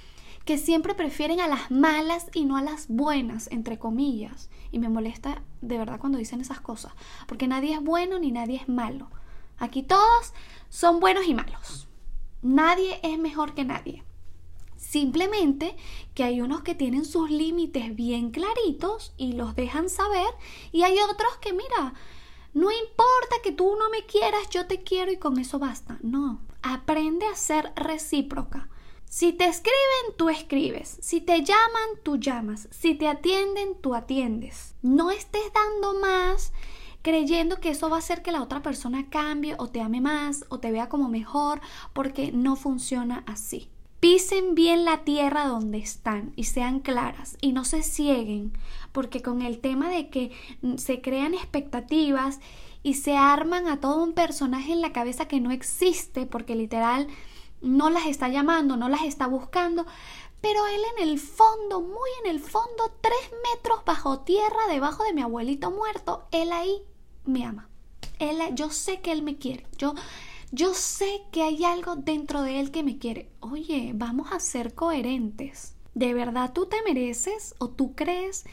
que 0.45 0.59
siempre 0.59 0.95
prefieren 0.95 1.41
a 1.41 1.49
las 1.49 1.71
malas 1.71 2.27
y 2.35 2.45
no 2.45 2.57
a 2.57 2.63
las 2.63 2.89
buenas, 2.89 3.49
entre 3.51 3.79
comillas. 3.79 4.51
Y 4.71 4.79
me 4.79 4.89
molesta 4.89 5.43
de 5.61 5.79
verdad 5.79 6.01
cuando 6.01 6.19
dicen 6.19 6.41
esas 6.41 6.61
cosas, 6.61 6.93
porque 7.27 7.47
nadie 7.47 7.75
es 7.75 7.83
bueno 7.83 8.19
ni 8.19 8.33
nadie 8.33 8.57
es 8.57 8.69
malo. 8.69 9.09
Aquí 9.59 9.83
todos 9.83 10.33
son 10.69 11.01
buenos 11.01 11.27
y 11.27 11.35
malos. 11.35 11.89
Nadie 12.43 12.99
es 13.03 13.19
mejor 13.19 13.55
que 13.55 13.65
nadie. 13.65 14.03
Simplemente 14.77 15.77
que 16.15 16.25
hay 16.25 16.41
unos 16.41 16.63
que 16.63 16.75
tienen 16.75 17.05
sus 17.05 17.31
límites 17.31 17.95
bien 17.95 18.31
claritos 18.33 19.15
y 19.17 19.35
los 19.35 19.55
dejan 19.55 19.89
saber 19.89 20.27
y 20.73 20.83
hay 20.83 20.99
otros 20.99 21.37
que 21.41 21.53
mira, 21.53 21.95
no 22.53 22.71
importa 22.71 23.37
que 23.45 23.53
tú 23.53 23.77
no 23.79 23.89
me 23.91 24.05
quieras, 24.05 24.51
yo 24.51 24.67
te 24.67 24.83
quiero 24.83 25.13
y 25.13 25.19
con 25.19 25.39
eso 25.39 25.61
basta. 25.61 25.99
No, 26.03 26.41
aprende 26.63 27.27
a 27.27 27.37
ser 27.37 27.73
recíproca. 27.77 28.69
Si 29.13 29.35
te 29.35 29.45
escriben, 29.45 30.17
tú 30.17 30.31
escribes. 30.31 30.97
Si 31.03 31.21
te 31.21 31.43
llaman, 31.43 32.01
tú 32.03 32.17
llamas. 32.17 32.67
Si 32.71 32.95
te 32.95 33.09
atienden, 33.09 33.75
tú 33.79 33.95
atiendes. 33.95 34.75
No 34.81 35.11
estés 35.11 35.53
dando 35.53 36.01
más 36.01 36.55
creyendo 37.03 37.61
que 37.61 37.69
eso 37.69 37.91
va 37.91 37.97
a 37.97 37.99
hacer 37.99 38.23
que 38.23 38.33
la 38.33 38.43
otra 38.43 38.63
persona 38.63 39.11
cambie 39.11 39.55
o 39.59 39.69
te 39.69 39.83
ame 39.83 40.01
más 40.01 40.47
o 40.49 40.61
te 40.61 40.71
vea 40.71 40.89
como 40.89 41.11
mejor, 41.11 41.61
porque 41.93 42.33
no 42.33 42.57
funciona 42.57 43.23
así. 43.27 43.69
Pisen 44.01 44.55
bien 44.55 44.87
la 44.87 45.05
tierra 45.05 45.45
donde 45.45 45.77
están 45.77 46.33
y 46.35 46.45
sean 46.45 46.81
claras 46.81 47.37
y 47.43 47.53
no 47.53 47.67
se 47.67 47.83
cieguen, 47.83 48.55
porque 48.93 49.21
con 49.21 49.43
el 49.43 49.59
tema 49.59 49.91
de 49.91 50.09
que 50.09 50.31
se 50.79 51.03
crean 51.03 51.35
expectativas 51.35 52.41
y 52.83 52.95
se 52.95 53.19
arman 53.19 53.69
a 53.69 53.79
todo 53.79 54.03
un 54.03 54.15
personaje 54.15 54.73
en 54.73 54.81
la 54.81 54.93
cabeza 54.93 55.29
que 55.29 55.39
no 55.39 55.51
existe, 55.51 56.25
porque 56.25 56.55
literal 56.55 57.09
no 57.63 57.91
las 57.91 58.07
está 58.07 58.29
llamando, 58.29 58.77
no 58.77 58.89
las 58.89 59.03
está 59.03 59.27
buscando, 59.27 59.87
pero 60.41 60.67
él 60.67 60.81
en 60.97 61.09
el 61.09 61.19
fondo, 61.19 61.81
muy 61.81 62.11
en 62.25 62.31
el 62.31 62.41
fondo, 62.41 62.93
tres 63.01 63.31
metros 63.55 63.85
bajo 63.85 64.21
tierra, 64.21 64.67
debajo 64.69 65.05
de 65.05 65.13
mi 65.13 65.23
abuelito 65.23 65.71
muerto, 65.71 66.27
él 66.33 66.53
ahí 66.53 66.83
me 67.25 67.45
ama. 67.45 67.69
Él, 68.19 68.39
yo 68.55 68.71
sé 68.71 69.01
que 69.01 69.13
él 69.13 69.23
me 69.23 69.39
quiere. 69.39 69.67
Yo, 69.79 69.95
yo 70.51 70.75
sé 70.75 71.23
que 71.31 71.43
hay 71.43 71.65
algo 71.65 71.97
dentro 71.97 72.43
de 72.43 72.61
él 72.61 72.73
que 72.73 72.83
me 72.83 72.99
quiere. 72.99 73.31
Oye, 73.41 73.93
vamos 73.95 74.33
a 74.33 74.41
ser 74.41 74.75
coherentes. 74.75 75.75
¿De 75.95 76.13
verdad 76.13 76.53
tú 76.53 76.67
te 76.67 76.83
mereces 76.83 77.55
o 77.59 77.69
tú 77.69 77.95
crees 77.95 78.45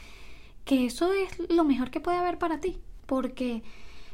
que 0.64 0.86
eso 0.86 1.12
es 1.12 1.30
lo 1.50 1.64
mejor 1.64 1.90
que 1.90 2.00
puede 2.00 2.18
haber 2.18 2.38
para 2.38 2.60
ti? 2.60 2.80
Porque 3.06 3.62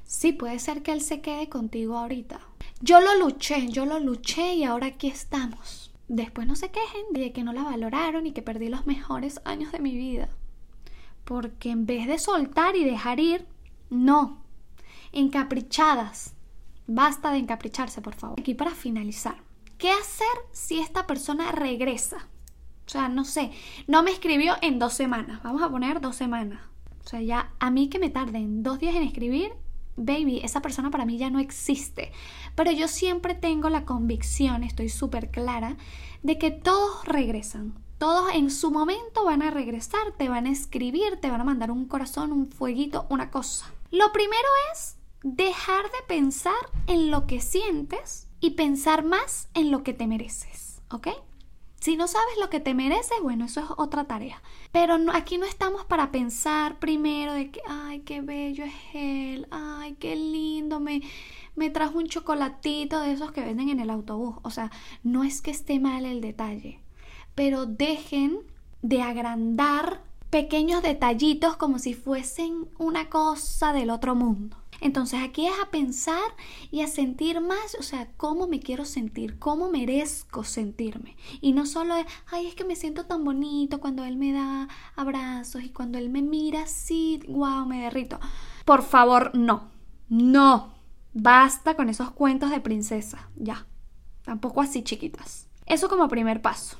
sí, 0.06 0.32
puede 0.32 0.58
ser 0.58 0.82
que 0.82 0.92
él 0.92 1.00
se 1.02 1.20
quede 1.20 1.48
contigo 1.48 1.98
ahorita, 1.98 2.40
yo 2.80 3.00
lo 3.00 3.18
luché, 3.18 3.68
yo 3.68 3.86
lo 3.86 3.98
luché 3.98 4.54
y 4.54 4.64
ahora 4.64 4.88
aquí 4.88 5.08
estamos. 5.08 5.92
Después 6.08 6.46
no 6.46 6.54
se 6.54 6.70
quejen 6.70 7.06
de 7.10 7.32
que 7.32 7.42
no 7.42 7.52
la 7.52 7.64
valoraron 7.64 8.26
y 8.26 8.32
que 8.32 8.42
perdí 8.42 8.68
los 8.68 8.86
mejores 8.86 9.40
años 9.44 9.72
de 9.72 9.80
mi 9.80 9.96
vida. 9.96 10.28
Porque 11.24 11.70
en 11.70 11.86
vez 11.86 12.06
de 12.06 12.18
soltar 12.18 12.76
y 12.76 12.84
dejar 12.84 13.18
ir, 13.18 13.46
no. 13.90 14.42
Encaprichadas. 15.12 16.34
Basta 16.86 17.32
de 17.32 17.38
encapricharse, 17.38 18.00
por 18.00 18.14
favor. 18.14 18.38
Aquí 18.38 18.54
para 18.54 18.70
finalizar. 18.70 19.36
¿Qué 19.78 19.90
hacer 19.90 20.26
si 20.52 20.78
esta 20.78 21.06
persona 21.06 21.50
regresa? 21.50 22.28
O 22.86 22.88
sea, 22.88 23.08
no 23.08 23.24
sé, 23.24 23.50
no 23.88 24.02
me 24.04 24.12
escribió 24.12 24.54
en 24.62 24.78
dos 24.78 24.92
semanas. 24.92 25.42
Vamos 25.42 25.62
a 25.62 25.70
poner 25.70 26.00
dos 26.00 26.14
semanas. 26.14 26.60
O 27.04 27.08
sea, 27.08 27.20
ya 27.20 27.52
a 27.58 27.70
mí 27.70 27.88
que 27.88 27.98
me 27.98 28.10
tarden 28.10 28.62
dos 28.62 28.78
días 28.78 28.94
en 28.94 29.02
escribir, 29.02 29.52
baby, 29.96 30.40
esa 30.42 30.62
persona 30.62 30.90
para 30.90 31.04
mí 31.04 31.18
ya 31.18 31.30
no 31.30 31.38
existe. 31.38 32.12
Pero 32.54 32.70
yo 32.70 32.88
siempre 32.88 33.34
tengo 33.34 33.68
la 33.68 33.84
convicción, 33.84 34.62
estoy 34.62 34.88
súper 34.88 35.30
clara, 35.30 35.76
de 36.22 36.38
que 36.38 36.50
todos 36.50 37.04
regresan. 37.04 37.74
Todos 37.98 38.34
en 38.34 38.50
su 38.50 38.70
momento 38.70 39.24
van 39.24 39.42
a 39.42 39.50
regresar, 39.50 40.12
te 40.18 40.28
van 40.28 40.46
a 40.46 40.50
escribir, 40.50 41.18
te 41.20 41.30
van 41.30 41.40
a 41.40 41.44
mandar 41.44 41.70
un 41.70 41.86
corazón, 41.86 42.32
un 42.32 42.50
fueguito, 42.50 43.06
una 43.08 43.30
cosa. 43.30 43.72
Lo 43.90 44.12
primero 44.12 44.48
es 44.72 44.96
dejar 45.22 45.84
de 45.84 46.06
pensar 46.06 46.54
en 46.86 47.10
lo 47.10 47.26
que 47.26 47.40
sientes 47.40 48.28
y 48.38 48.50
pensar 48.50 49.04
más 49.04 49.48
en 49.54 49.70
lo 49.70 49.82
que 49.82 49.94
te 49.94 50.06
mereces, 50.06 50.82
¿ok? 50.90 51.08
Si 51.80 51.96
no 51.96 52.08
sabes 52.08 52.38
lo 52.40 52.50
que 52.50 52.60
te 52.60 52.74
mereces, 52.74 53.18
bueno, 53.22 53.44
eso 53.44 53.60
es 53.60 53.66
otra 53.76 54.04
tarea. 54.04 54.42
Pero 54.72 54.96
aquí 55.12 55.38
no 55.38 55.46
estamos 55.46 55.84
para 55.84 56.10
pensar 56.10 56.78
primero 56.78 57.32
de 57.32 57.50
que, 57.50 57.60
ay, 57.68 58.00
qué 58.00 58.22
bello 58.22 58.64
es 58.64 58.74
él, 58.94 59.46
ay, 59.50 59.94
qué 59.94 60.16
lindo, 60.16 60.80
me, 60.80 61.02
me 61.54 61.70
trajo 61.70 61.98
un 61.98 62.08
chocolatito 62.08 63.00
de 63.00 63.12
esos 63.12 63.30
que 63.32 63.42
venden 63.42 63.68
en 63.68 63.80
el 63.80 63.90
autobús. 63.90 64.36
O 64.42 64.50
sea, 64.50 64.70
no 65.02 65.22
es 65.22 65.42
que 65.42 65.50
esté 65.50 65.78
mal 65.78 66.06
el 66.06 66.20
detalle, 66.20 66.80
pero 67.34 67.66
dejen 67.66 68.40
de 68.82 69.02
agrandar 69.02 70.02
pequeños 70.30 70.82
detallitos 70.82 71.56
como 71.56 71.78
si 71.78 71.94
fuesen 71.94 72.68
una 72.78 73.08
cosa 73.08 73.72
del 73.72 73.90
otro 73.90 74.14
mundo. 74.14 74.56
Entonces 74.80 75.20
aquí 75.22 75.46
es 75.46 75.54
a 75.62 75.70
pensar 75.70 76.36
y 76.70 76.82
a 76.82 76.88
sentir 76.88 77.40
más, 77.40 77.76
o 77.78 77.82
sea, 77.82 78.08
cómo 78.16 78.46
me 78.46 78.60
quiero 78.60 78.84
sentir, 78.84 79.38
cómo 79.38 79.70
merezco 79.70 80.44
sentirme. 80.44 81.16
Y 81.40 81.52
no 81.52 81.66
solo 81.66 81.96
es, 81.96 82.06
ay, 82.30 82.46
es 82.46 82.54
que 82.54 82.64
me 82.64 82.76
siento 82.76 83.06
tan 83.06 83.24
bonito 83.24 83.80
cuando 83.80 84.04
él 84.04 84.16
me 84.16 84.32
da 84.32 84.68
abrazos 84.94 85.62
y 85.62 85.70
cuando 85.70 85.98
él 85.98 86.10
me 86.10 86.22
mira 86.22 86.62
así, 86.62 87.20
wow, 87.28 87.66
me 87.66 87.82
derrito. 87.82 88.18
Por 88.64 88.82
favor, 88.82 89.30
no, 89.34 89.70
no, 90.08 90.74
basta 91.14 91.74
con 91.74 91.88
esos 91.88 92.10
cuentos 92.10 92.50
de 92.50 92.60
princesa, 92.60 93.30
ya, 93.36 93.66
tampoco 94.22 94.60
así 94.60 94.82
chiquitas. 94.82 95.48
Eso 95.64 95.88
como 95.88 96.08
primer 96.08 96.42
paso. 96.42 96.78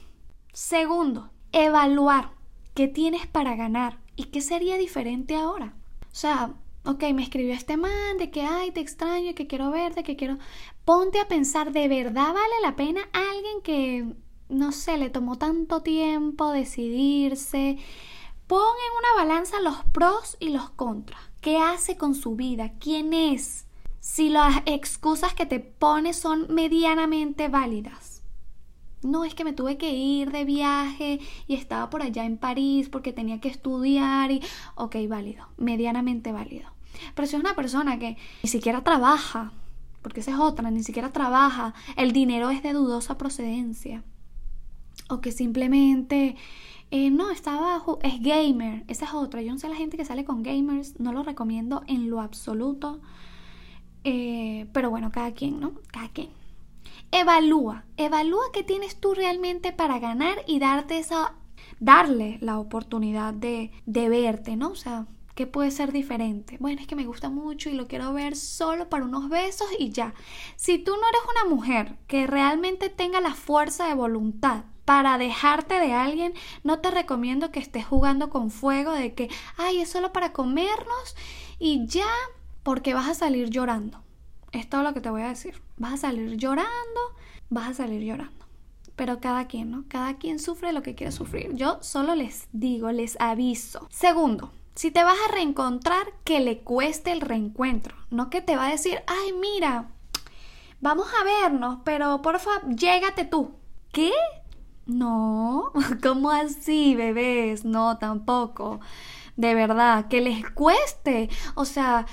Segundo, 0.52 1.30
evaluar 1.52 2.30
qué 2.74 2.88
tienes 2.88 3.26
para 3.26 3.56
ganar 3.56 3.98
y 4.14 4.24
qué 4.24 4.40
sería 4.40 4.76
diferente 4.76 5.34
ahora. 5.36 5.74
O 6.02 6.14
sea, 6.14 6.54
ok, 6.86 7.02
me 7.14 7.22
escribió 7.22 7.52
este 7.52 7.76
man 7.76 8.16
de 8.18 8.30
que, 8.30 8.42
ay, 8.42 8.70
te 8.70 8.80
extraño, 8.80 9.34
que 9.34 9.46
quiero 9.46 9.70
verte, 9.70 10.02
que 10.02 10.16
quiero... 10.16 10.38
Ponte 10.84 11.18
a 11.18 11.28
pensar, 11.28 11.72
¿de 11.72 11.88
verdad 11.88 12.32
vale 12.32 12.54
la 12.62 12.76
pena 12.76 13.00
alguien 13.12 13.60
que, 13.62 14.14
no 14.48 14.70
sé, 14.72 14.96
le 14.96 15.10
tomó 15.10 15.36
tanto 15.36 15.82
tiempo 15.82 16.52
decidirse? 16.52 17.78
Pon 18.46 18.60
en 18.60 18.98
una 18.98 19.24
balanza 19.24 19.60
los 19.60 19.84
pros 19.92 20.36
y 20.38 20.50
los 20.50 20.70
contras. 20.70 21.20
¿Qué 21.40 21.58
hace 21.58 21.96
con 21.96 22.14
su 22.14 22.36
vida? 22.36 22.72
¿Quién 22.78 23.12
es? 23.12 23.66
Si 23.98 24.28
las 24.28 24.62
excusas 24.66 25.34
que 25.34 25.46
te 25.46 25.58
pone 25.58 26.12
son 26.12 26.46
medianamente 26.54 27.48
válidas. 27.48 28.22
No, 29.02 29.24
es 29.24 29.34
que 29.34 29.44
me 29.44 29.52
tuve 29.52 29.76
que 29.76 29.90
ir 29.90 30.30
de 30.30 30.44
viaje 30.44 31.20
y 31.48 31.54
estaba 31.54 31.90
por 31.90 32.02
allá 32.02 32.24
en 32.24 32.38
París 32.38 32.88
porque 32.88 33.12
tenía 33.12 33.40
que 33.40 33.48
estudiar 33.48 34.30
y... 34.30 34.42
Ok, 34.76 34.96
válido, 35.08 35.48
medianamente 35.56 36.30
válido. 36.30 36.75
Pero 37.14 37.26
si 37.26 37.36
es 37.36 37.40
una 37.40 37.54
persona 37.54 37.98
que 37.98 38.16
ni 38.42 38.48
siquiera 38.48 38.82
trabaja, 38.82 39.52
porque 40.02 40.20
esa 40.20 40.32
es 40.32 40.38
otra, 40.38 40.70
ni 40.70 40.82
siquiera 40.82 41.12
trabaja, 41.12 41.74
el 41.96 42.12
dinero 42.12 42.50
es 42.50 42.62
de 42.62 42.72
dudosa 42.72 43.18
procedencia, 43.18 44.04
o 45.08 45.20
que 45.20 45.32
simplemente 45.32 46.36
eh, 46.90 47.10
no, 47.10 47.30
está 47.30 47.56
abajo, 47.56 47.98
es 48.02 48.20
gamer, 48.20 48.84
esa 48.86 49.06
es 49.06 49.14
otra. 49.14 49.42
Yo 49.42 49.52
no 49.52 49.58
sé 49.58 49.68
la 49.68 49.76
gente 49.76 49.96
que 49.96 50.04
sale 50.04 50.24
con 50.24 50.42
gamers, 50.42 50.98
no 51.00 51.12
lo 51.12 51.22
recomiendo 51.22 51.82
en 51.86 52.10
lo 52.10 52.20
absoluto. 52.20 53.00
Eh, 54.04 54.66
pero 54.72 54.90
bueno, 54.90 55.10
cada 55.10 55.32
quien, 55.32 55.58
¿no? 55.58 55.74
Cada 55.88 56.08
quien. 56.08 56.28
Evalúa, 57.10 57.84
evalúa 57.96 58.44
qué 58.52 58.62
tienes 58.62 59.00
tú 59.00 59.14
realmente 59.14 59.72
para 59.72 59.98
ganar 59.98 60.38
y 60.46 60.58
darte 60.58 60.98
esa, 60.98 61.34
darle 61.80 62.38
la 62.40 62.58
oportunidad 62.58 63.34
de, 63.34 63.72
de 63.86 64.08
verte, 64.08 64.56
¿no? 64.56 64.70
O 64.70 64.76
sea, 64.76 65.06
¿Qué 65.36 65.46
puede 65.46 65.70
ser 65.70 65.92
diferente? 65.92 66.56
Bueno, 66.60 66.80
es 66.80 66.86
que 66.86 66.96
me 66.96 67.04
gusta 67.04 67.28
mucho 67.28 67.68
y 67.68 67.74
lo 67.74 67.86
quiero 67.88 68.14
ver 68.14 68.36
solo 68.36 68.88
para 68.88 69.04
unos 69.04 69.28
besos 69.28 69.68
y 69.78 69.90
ya. 69.90 70.14
Si 70.56 70.78
tú 70.78 70.92
no 70.92 71.06
eres 71.06 71.20
una 71.30 71.54
mujer 71.54 71.98
que 72.06 72.26
realmente 72.26 72.88
tenga 72.88 73.20
la 73.20 73.34
fuerza 73.34 73.86
de 73.86 73.92
voluntad 73.92 74.64
para 74.86 75.18
dejarte 75.18 75.78
de 75.78 75.92
alguien, 75.92 76.32
no 76.64 76.78
te 76.78 76.90
recomiendo 76.90 77.50
que 77.52 77.60
estés 77.60 77.84
jugando 77.84 78.30
con 78.30 78.50
fuego 78.50 78.92
de 78.92 79.12
que, 79.12 79.28
ay, 79.58 79.82
es 79.82 79.90
solo 79.90 80.10
para 80.10 80.32
comernos 80.32 81.14
y 81.58 81.86
ya, 81.86 82.08
porque 82.62 82.94
vas 82.94 83.06
a 83.06 83.14
salir 83.14 83.50
llorando. 83.50 84.02
Es 84.52 84.70
todo 84.70 84.82
lo 84.82 84.94
que 84.94 85.02
te 85.02 85.10
voy 85.10 85.20
a 85.20 85.28
decir. 85.28 85.60
Vas 85.76 85.92
a 85.92 85.98
salir 85.98 86.38
llorando, 86.38 87.00
vas 87.50 87.68
a 87.68 87.74
salir 87.74 88.02
llorando. 88.02 88.46
Pero 88.96 89.20
cada 89.20 89.46
quien, 89.48 89.70
¿no? 89.70 89.84
Cada 89.88 90.16
quien 90.16 90.38
sufre 90.38 90.72
lo 90.72 90.80
que 90.80 90.94
quiere 90.94 91.12
sufrir. 91.12 91.52
Yo 91.52 91.76
solo 91.82 92.14
les 92.14 92.48
digo, 92.52 92.90
les 92.90 93.20
aviso. 93.20 93.86
Segundo, 93.90 94.50
Si 94.76 94.90
te 94.90 95.02
vas 95.02 95.16
a 95.26 95.32
reencontrar, 95.32 96.06
que 96.22 96.38
le 96.38 96.58
cueste 96.58 97.10
el 97.10 97.22
reencuentro, 97.22 97.96
no 98.10 98.28
que 98.28 98.42
te 98.42 98.56
va 98.56 98.66
a 98.66 98.70
decir, 98.70 99.00
ay, 99.06 99.32
mira, 99.32 99.88
vamos 100.82 101.06
a 101.18 101.24
vernos, 101.24 101.78
pero 101.82 102.20
por 102.20 102.38
favor, 102.38 102.76
llégate 102.76 103.24
tú. 103.24 103.54
¿Qué? 103.90 104.12
No, 104.84 105.72
¿cómo 106.02 106.30
así, 106.30 106.94
bebés? 106.94 107.64
No, 107.64 107.96
tampoco. 107.96 108.80
De 109.36 109.54
verdad, 109.54 110.08
que 110.08 110.20
les 110.20 110.48
cueste. 110.50 111.30
O 111.54 111.64
sea, 111.64 112.04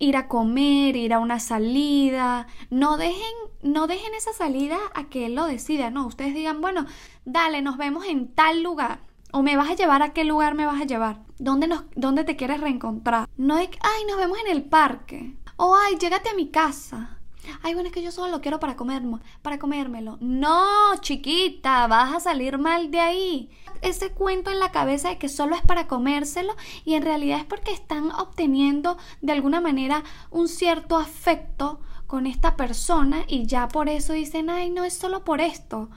ir 0.00 0.16
a 0.16 0.26
comer, 0.26 0.96
ir 0.96 1.14
a 1.14 1.20
una 1.20 1.38
salida. 1.38 2.48
No 2.70 2.96
dejen, 2.96 3.34
no 3.62 3.86
dejen 3.86 4.14
esa 4.14 4.32
salida 4.32 4.78
a 4.94 5.04
que 5.04 5.26
él 5.26 5.36
lo 5.36 5.46
decida. 5.46 5.90
No, 5.90 6.08
ustedes 6.08 6.34
digan, 6.34 6.60
bueno, 6.60 6.86
dale, 7.24 7.62
nos 7.62 7.76
vemos 7.76 8.04
en 8.06 8.34
tal 8.34 8.64
lugar. 8.64 9.09
O 9.32 9.42
me 9.42 9.56
vas 9.56 9.70
a 9.70 9.74
llevar 9.74 10.02
a 10.02 10.12
qué 10.12 10.24
lugar 10.24 10.54
me 10.54 10.66
vas 10.66 10.80
a 10.80 10.86
llevar. 10.86 11.20
¿Dónde, 11.38 11.66
nos, 11.66 11.84
dónde 11.94 12.24
te 12.24 12.36
quieres 12.36 12.60
reencontrar? 12.60 13.28
No 13.36 13.58
es, 13.58 13.68
ay, 13.82 14.04
nos 14.08 14.18
vemos 14.18 14.38
en 14.44 14.50
el 14.50 14.64
parque. 14.64 15.36
O 15.56 15.76
ay, 15.76 15.96
llégate 15.98 16.30
a 16.30 16.34
mi 16.34 16.48
casa. 16.48 17.18
Ay, 17.62 17.74
bueno, 17.74 17.88
es 17.88 17.94
que 17.94 18.02
yo 18.02 18.12
solo 18.12 18.30
lo 18.30 18.40
quiero 18.40 18.60
para 18.60 18.76
comerme, 18.76 19.18
para 19.42 19.58
comérmelo. 19.58 20.18
No, 20.20 20.96
chiquita, 21.00 21.86
vas 21.86 22.14
a 22.14 22.20
salir 22.20 22.58
mal 22.58 22.90
de 22.90 23.00
ahí. 23.00 23.50
Ese 23.82 24.10
cuento 24.10 24.50
en 24.50 24.58
la 24.58 24.72
cabeza 24.72 25.08
de 25.08 25.18
que 25.18 25.28
solo 25.28 25.56
es 25.56 25.62
para 25.62 25.86
comérselo 25.86 26.54
y 26.84 26.94
en 26.94 27.02
realidad 27.02 27.38
es 27.38 27.46
porque 27.46 27.72
están 27.72 28.10
obteniendo 28.12 28.98
de 29.22 29.32
alguna 29.32 29.60
manera 29.60 30.04
un 30.30 30.48
cierto 30.48 30.98
afecto 30.98 31.80
con 32.06 32.26
esta 32.26 32.56
persona 32.56 33.24
y 33.26 33.46
ya 33.46 33.68
por 33.68 33.88
eso 33.88 34.12
dicen, 34.12 34.50
ay, 34.50 34.70
no 34.70 34.84
es 34.84 34.94
solo 34.94 35.24
por 35.24 35.40
esto 35.40 35.88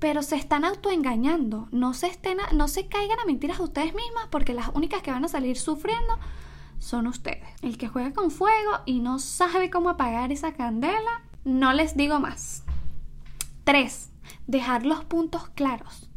pero 0.00 0.22
se 0.22 0.34
están 0.34 0.64
autoengañando. 0.64 1.68
No 1.70 1.94
se, 1.94 2.08
estén 2.08 2.38
no 2.54 2.66
se 2.66 2.88
caigan 2.88 3.20
a 3.20 3.26
mentiras 3.26 3.60
a 3.60 3.62
ustedes 3.62 3.94
mismas 3.94 4.26
porque 4.30 4.54
las 4.54 4.70
únicas 4.74 5.02
que 5.02 5.12
van 5.12 5.24
a 5.24 5.28
salir 5.28 5.58
sufriendo 5.58 6.18
son 6.78 7.06
ustedes. 7.06 7.48
El 7.62 7.78
que 7.78 7.88
juega 7.88 8.12
con 8.12 8.30
fuego 8.30 8.80
y 8.86 9.00
no 9.00 9.18
sabe 9.18 9.70
cómo 9.70 9.90
apagar 9.90 10.32
esa 10.32 10.54
candela, 10.54 11.22
no 11.44 11.72
les 11.72 11.96
digo 11.96 12.18
más. 12.18 12.64
3. 13.64 14.10
Dejar 14.46 14.86
los 14.86 15.04
puntos 15.04 15.48
claros. 15.50 16.09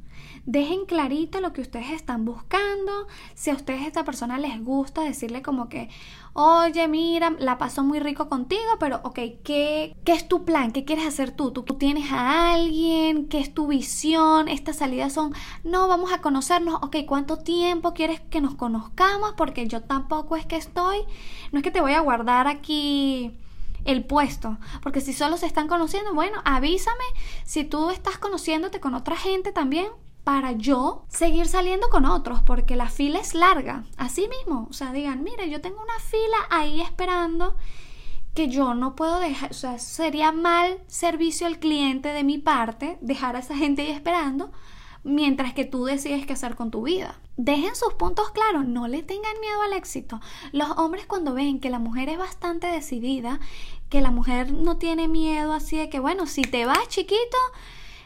Dejen 0.45 0.85
clarito 0.85 1.39
lo 1.39 1.53
que 1.53 1.61
ustedes 1.61 1.91
están 1.91 2.25
buscando. 2.25 3.07
Si 3.33 3.49
a 3.49 3.55
ustedes 3.55 3.87
esta 3.87 4.03
persona 4.03 4.37
les 4.37 4.61
gusta, 4.61 5.01
decirle 5.01 5.41
como 5.41 5.69
que, 5.69 5.89
oye, 6.33 6.85
mira, 6.89 7.33
la 7.39 7.57
paso 7.57 7.81
muy 7.81 8.01
rico 8.01 8.27
contigo, 8.27 8.61
pero 8.77 8.99
ok, 9.03 9.19
¿qué, 9.43 9.95
qué 10.03 10.11
es 10.11 10.27
tu 10.27 10.43
plan? 10.43 10.73
¿Qué 10.73 10.83
quieres 10.83 11.07
hacer 11.07 11.31
tú? 11.31 11.51
tú? 11.51 11.63
¿Tú 11.63 11.75
tienes 11.75 12.11
a 12.11 12.51
alguien? 12.51 13.29
¿Qué 13.29 13.39
es 13.39 13.53
tu 13.53 13.67
visión? 13.67 14.49
Estas 14.49 14.77
salidas 14.77 15.13
son, 15.13 15.33
no, 15.63 15.87
vamos 15.87 16.11
a 16.11 16.19
conocernos, 16.19 16.75
ok, 16.81 16.97
¿cuánto 17.07 17.37
tiempo 17.37 17.93
quieres 17.93 18.19
que 18.19 18.41
nos 18.41 18.55
conozcamos? 18.55 19.35
Porque 19.37 19.65
yo 19.67 19.83
tampoco 19.83 20.35
es 20.35 20.45
que 20.45 20.57
estoy, 20.57 20.97
no 21.53 21.59
es 21.59 21.63
que 21.63 21.71
te 21.71 21.79
voy 21.79 21.93
a 21.93 22.01
guardar 22.01 22.47
aquí 22.47 23.31
el 23.85 24.03
puesto. 24.03 24.57
Porque 24.81 24.99
si 24.99 25.13
solo 25.13 25.37
se 25.37 25.45
están 25.45 25.69
conociendo, 25.69 26.13
bueno, 26.13 26.41
avísame 26.43 27.05
si 27.45 27.63
tú 27.63 27.91
estás 27.91 28.17
conociéndote 28.17 28.81
con 28.81 28.93
otra 28.93 29.15
gente 29.15 29.53
también 29.53 29.87
para 30.23 30.53
yo 30.53 31.05
seguir 31.09 31.47
saliendo 31.47 31.89
con 31.89 32.05
otros, 32.05 32.41
porque 32.43 32.75
la 32.75 32.89
fila 32.89 33.19
es 33.19 33.33
larga. 33.33 33.83
Así 33.97 34.27
mismo, 34.27 34.67
o 34.69 34.73
sea, 34.73 34.93
digan, 34.93 35.23
mire, 35.23 35.49
yo 35.49 35.61
tengo 35.61 35.81
una 35.81 35.99
fila 35.99 36.37
ahí 36.49 36.81
esperando 36.81 37.55
que 38.33 38.47
yo 38.47 38.73
no 38.73 38.95
puedo 38.95 39.19
dejar, 39.19 39.51
o 39.51 39.53
sea, 39.53 39.77
sería 39.79 40.31
mal 40.31 40.79
servicio 40.87 41.45
al 41.45 41.59
cliente 41.59 42.09
de 42.09 42.23
mi 42.23 42.37
parte 42.37 42.97
dejar 43.01 43.35
a 43.35 43.39
esa 43.39 43.55
gente 43.55 43.83
ahí 43.83 43.91
esperando 43.91 44.51
mientras 45.03 45.53
que 45.53 45.65
tú 45.65 45.85
decides 45.85 46.25
qué 46.25 46.33
hacer 46.33 46.55
con 46.55 46.71
tu 46.71 46.83
vida. 46.83 47.19
Dejen 47.35 47.75
sus 47.75 47.93
puntos 47.93 48.31
claros, 48.31 48.65
no 48.65 48.87
le 48.87 49.03
tengan 49.03 49.39
miedo 49.41 49.61
al 49.61 49.73
éxito. 49.73 50.21
Los 50.51 50.69
hombres 50.77 51.05
cuando 51.05 51.33
ven 51.33 51.59
que 51.59 51.69
la 51.69 51.79
mujer 51.79 52.09
es 52.09 52.17
bastante 52.17 52.67
decidida, 52.67 53.39
que 53.89 54.01
la 54.01 54.11
mujer 54.11 54.53
no 54.53 54.77
tiene 54.77 55.07
miedo 55.07 55.53
así 55.53 55.77
de 55.77 55.89
que, 55.89 55.99
bueno, 55.99 56.25
si 56.25 56.43
te 56.43 56.65
vas 56.65 56.87
chiquito, 56.87 57.37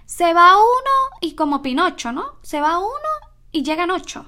se 0.07 0.33
va 0.33 0.55
uno 0.55 1.17
y 1.19 1.35
como 1.35 1.61
Pinocho, 1.61 2.13
¿no? 2.13 2.39
Se 2.41 2.61
va 2.61 2.79
uno 2.79 3.11
y 3.51 3.61
llegan 3.63 3.91
ocho. 3.91 4.25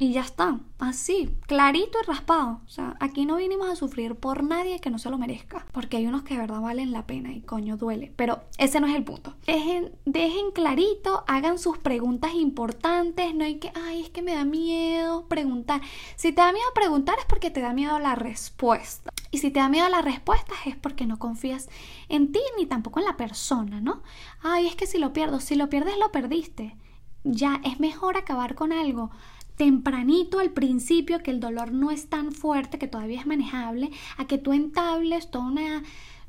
Y 0.00 0.12
ya 0.12 0.22
está, 0.22 0.58
así, 0.80 1.36
clarito 1.46 1.98
y 2.02 2.06
raspado. 2.06 2.60
O 2.66 2.68
sea, 2.68 2.96
aquí 2.98 3.26
no 3.26 3.36
vinimos 3.36 3.68
a 3.68 3.76
sufrir 3.76 4.16
por 4.16 4.42
nadie 4.42 4.80
que 4.80 4.90
no 4.90 4.98
se 4.98 5.08
lo 5.08 5.18
merezca. 5.18 5.66
Porque 5.70 5.98
hay 5.98 6.06
unos 6.08 6.24
que 6.24 6.34
de 6.34 6.40
verdad 6.40 6.60
valen 6.60 6.90
la 6.90 7.06
pena 7.06 7.32
y 7.32 7.42
coño 7.42 7.76
duele. 7.76 8.12
Pero 8.16 8.42
ese 8.58 8.80
no 8.80 8.88
es 8.88 8.96
el 8.96 9.04
punto. 9.04 9.36
Dejen, 9.46 9.92
dejen 10.04 10.50
clarito, 10.50 11.22
hagan 11.28 11.60
sus 11.60 11.78
preguntas 11.78 12.34
importantes. 12.34 13.36
No 13.36 13.44
hay 13.44 13.60
que, 13.60 13.70
ay, 13.76 14.02
es 14.02 14.10
que 14.10 14.22
me 14.22 14.34
da 14.34 14.44
miedo 14.44 15.28
preguntar. 15.28 15.80
Si 16.16 16.32
te 16.32 16.40
da 16.40 16.50
miedo 16.50 16.66
preguntar 16.74 17.14
es 17.20 17.26
porque 17.26 17.52
te 17.52 17.60
da 17.60 17.72
miedo 17.72 18.00
la 18.00 18.16
respuesta. 18.16 19.10
Y 19.30 19.38
si 19.38 19.52
te 19.52 19.60
da 19.60 19.68
miedo 19.68 19.88
la 19.88 20.02
respuesta 20.02 20.54
es 20.66 20.74
porque 20.74 21.06
no 21.06 21.20
confías 21.20 21.68
en 22.08 22.32
ti 22.32 22.40
ni 22.58 22.66
tampoco 22.66 22.98
en 22.98 23.06
la 23.06 23.16
persona, 23.16 23.80
¿no? 23.80 24.02
Ay, 24.42 24.66
es 24.66 24.74
que 24.74 24.88
si 24.88 24.98
lo 24.98 25.12
pierdo, 25.12 25.38
si 25.38 25.54
lo 25.54 25.68
pierdes, 25.68 25.98
lo 25.98 26.10
perdiste. 26.10 26.76
Ya, 27.22 27.60
es 27.64 27.80
mejor 27.80 28.16
acabar 28.16 28.54
con 28.54 28.72
algo 28.72 29.10
tempranito 29.56 30.38
al 30.38 30.50
principio, 30.50 31.22
que 31.22 31.30
el 31.30 31.40
dolor 31.40 31.72
no 31.72 31.90
es 31.90 32.08
tan 32.08 32.32
fuerte, 32.32 32.78
que 32.78 32.88
todavía 32.88 33.20
es 33.20 33.26
manejable, 33.26 33.90
a 34.16 34.26
que 34.26 34.38
tú 34.38 34.52
entables 34.52 35.30
toda 35.30 35.46
una, 35.46 35.82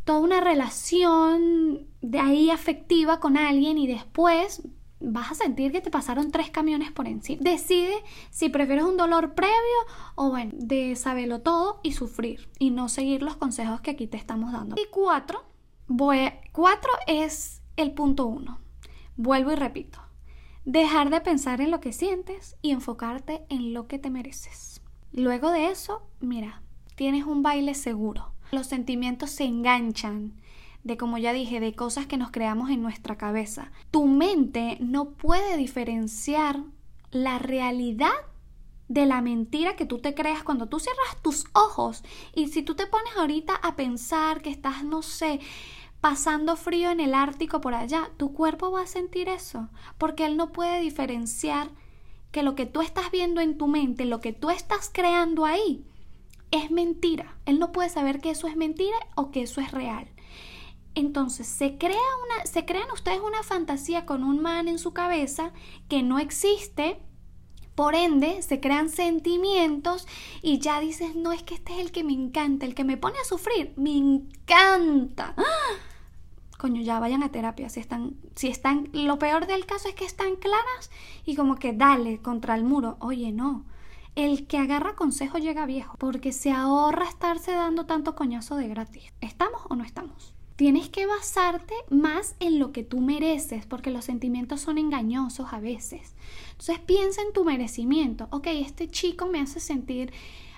toda 0.04 0.20
una 0.20 0.42
relación 0.42 1.88
de 2.02 2.20
ahí 2.20 2.50
afectiva 2.50 3.20
con 3.20 3.38
alguien 3.38 3.78
y 3.78 3.88
después 3.88 4.62
vas 5.00 5.32
a 5.32 5.36
sentir 5.36 5.72
que 5.72 5.82
te 5.82 5.92
pasaron 5.92 6.32
tres 6.32 6.50
camiones 6.50 6.92
por 6.92 7.08
encima. 7.08 7.42
Decide 7.44 7.96
si 8.30 8.50
prefieres 8.50 8.86
un 8.86 8.98
dolor 8.98 9.34
previo 9.34 9.54
o 10.16 10.30
bueno, 10.30 10.52
de 10.56 10.96
saberlo 10.96 11.42
todo 11.42 11.80
y 11.84 11.94
sufrir 11.94 12.50
y 12.60 12.72
no 12.72 12.90
seguir 12.90 13.22
los 13.22 13.36
consejos 13.36 13.82
que 13.82 13.92
aquí 13.92 14.08
te 14.08 14.18
estamos 14.18 14.52
dando. 14.52 14.76
Y 14.82 14.88
cuatro, 14.92 15.44
voy, 15.88 16.32
cuatro 16.52 16.92
es 17.08 17.62
el 17.76 17.94
punto 17.94 18.26
uno. 18.26 18.60
Vuelvo 19.18 19.52
y 19.52 19.56
repito. 19.56 20.05
Dejar 20.66 21.12
de 21.12 21.22
pensar 21.22 21.62
en 21.62 21.70
lo 21.70 21.80
que 21.80 21.94
sientes 21.94 22.56
y 22.64 22.72
enfocarte 22.72 23.46
en 23.50 23.74
lo 23.74 23.88
que 23.88 24.00
te 24.00 24.10
mereces. 24.10 24.82
Luego 25.12 25.52
de 25.52 25.70
eso, 25.70 26.02
mira, 26.20 26.64
tienes 26.96 27.26
un 27.26 27.44
baile 27.44 27.76
seguro. 27.76 28.34
Los 28.52 28.66
sentimientos 28.66 29.30
se 29.30 29.44
enganchan 29.44 30.34
de, 30.84 30.98
como 30.98 31.20
ya 31.20 31.34
dije, 31.34 31.60
de 31.60 31.76
cosas 31.76 32.08
que 32.08 32.18
nos 32.18 32.32
creamos 32.32 32.72
en 32.72 32.82
nuestra 32.82 33.16
cabeza. 33.16 33.72
Tu 33.92 34.08
mente 34.08 34.78
no 34.80 35.12
puede 35.12 35.56
diferenciar 35.56 36.64
la 37.12 37.38
realidad 37.38 38.14
de 38.88 39.06
la 39.06 39.22
mentira 39.22 39.76
que 39.76 39.86
tú 39.86 40.00
te 40.00 40.16
creas 40.16 40.44
cuando 40.44 40.68
tú 40.68 40.80
cierras 40.80 41.22
tus 41.22 41.46
ojos 41.54 42.04
y 42.36 42.48
si 42.48 42.62
tú 42.64 42.76
te 42.76 42.88
pones 42.88 43.16
ahorita 43.18 43.56
a 43.56 43.76
pensar 43.76 44.42
que 44.42 44.50
estás, 44.50 44.84
no 44.84 45.02
sé, 45.02 45.40
pasando 46.02 46.56
frío 46.56 46.92
en 46.92 47.00
el 47.00 47.14
Ártico 47.14 47.62
por 47.62 47.74
allá, 47.74 48.12
tu 48.18 48.34
cuerpo 48.34 48.72
va 48.72 48.82
a 48.82 48.88
sentir 48.88 49.30
eso, 49.30 49.70
porque 49.98 50.26
él 50.26 50.38
no 50.38 50.52
puede 50.52 50.80
diferenciar 50.82 51.70
que 52.32 52.44
lo 52.44 52.56
que 52.56 52.66
tú 52.66 52.82
estás 52.82 53.12
viendo 53.12 53.42
en 53.42 53.58
tu 53.58 53.68
mente, 53.68 54.06
lo 54.06 54.20
que 54.20 54.34
tú 54.34 54.50
estás 54.50 54.90
creando 54.94 55.46
ahí, 55.46 55.86
es 56.52 56.72
mentira. 56.72 57.38
Él 57.46 57.60
no 57.60 57.72
puede 57.72 57.90
saber 57.90 58.20
que 58.20 58.30
eso 58.30 58.48
es 58.48 58.56
mentira 58.56 58.98
o 59.16 59.32
que 59.32 59.42
eso 59.44 59.62
es 59.62 59.72
real. 59.72 60.08
Entonces, 60.96 61.48
se 61.48 61.78
crea 61.78 61.92
una 61.96 62.46
se 62.46 62.66
crean 62.66 62.90
ustedes 62.92 63.20
una 63.20 63.44
fantasía 63.44 64.06
con 64.06 64.24
un 64.24 64.42
man 64.42 64.68
en 64.68 64.80
su 64.80 64.94
cabeza 64.94 65.52
que 65.90 66.04
no 66.04 66.20
existe. 66.20 67.02
Por 67.76 67.94
ende, 67.94 68.42
se 68.42 68.60
crean 68.60 68.90
sentimientos 68.90 70.08
y 70.42 70.60
ya 70.60 70.80
dices, 70.80 71.16
no 71.16 71.34
es 71.34 71.44
que 71.44 71.56
este 71.56 71.74
es 71.74 71.80
el 71.80 71.92
que 71.92 72.04
me 72.04 72.14
encanta, 72.14 72.66
el 72.66 72.74
que 72.74 72.86
me 72.86 72.98
pone 72.98 73.20
a 73.20 73.26
sufrir, 73.26 73.74
me 73.76 73.98
encanta. 73.98 75.34
¡Ah! 75.38 75.44
coño, 76.66 76.82
ya 76.82 77.00
vayan 77.00 77.22
a 77.22 77.32
terapia. 77.32 77.70
Si 77.70 77.80
están, 77.80 78.16
si 78.36 78.48
están, 78.48 78.90
lo 78.92 79.20
peor 79.20 79.46
del 79.46 79.66
caso 79.66 79.88
es 79.88 79.96
que 79.96 80.06
están 80.06 80.36
claras 80.36 80.90
y 81.26 81.36
como 81.36 81.58
que 81.58 81.74
dale 81.74 82.22
contra 82.22 82.56
el 82.56 82.64
muro. 82.64 82.98
Oye, 83.02 83.32
no. 83.32 83.66
El 84.16 84.48
que 84.48 84.58
agarra 84.58 84.96
consejo 84.96 85.38
llega 85.38 85.66
viejo, 85.66 85.98
porque 86.00 86.32
se 86.32 86.52
ahorra 86.52 87.08
estarse 87.08 87.52
dando 87.52 87.86
tanto 87.86 88.16
coñazo 88.16 88.56
de 88.56 88.70
gratis. 88.70 89.14
¿Estamos 89.22 89.62
o 89.70 89.76
no 89.76 89.84
estamos? 89.84 90.35
Tienes 90.56 90.90
que 90.90 91.06
basarte 91.06 91.74
más 91.90 92.36
en 92.40 92.60
lo 92.60 92.72
que 92.72 92.84
tú 92.84 93.02
mereces, 93.02 93.66
porque 93.66 93.92
los 93.92 94.06
sentimientos 94.06 94.62
son 94.62 94.78
engañosos 94.78 95.52
a 95.52 95.60
veces. 95.60 96.16
Entonces 96.52 96.80
piensa 96.80 97.22
en 97.22 97.34
tu 97.34 97.44
merecimiento. 97.44 98.28
Ok, 98.32 98.48
este 98.48 98.90
chico 98.90 99.28
me 99.28 99.42
hace 99.42 99.60
sentir 99.60 100.14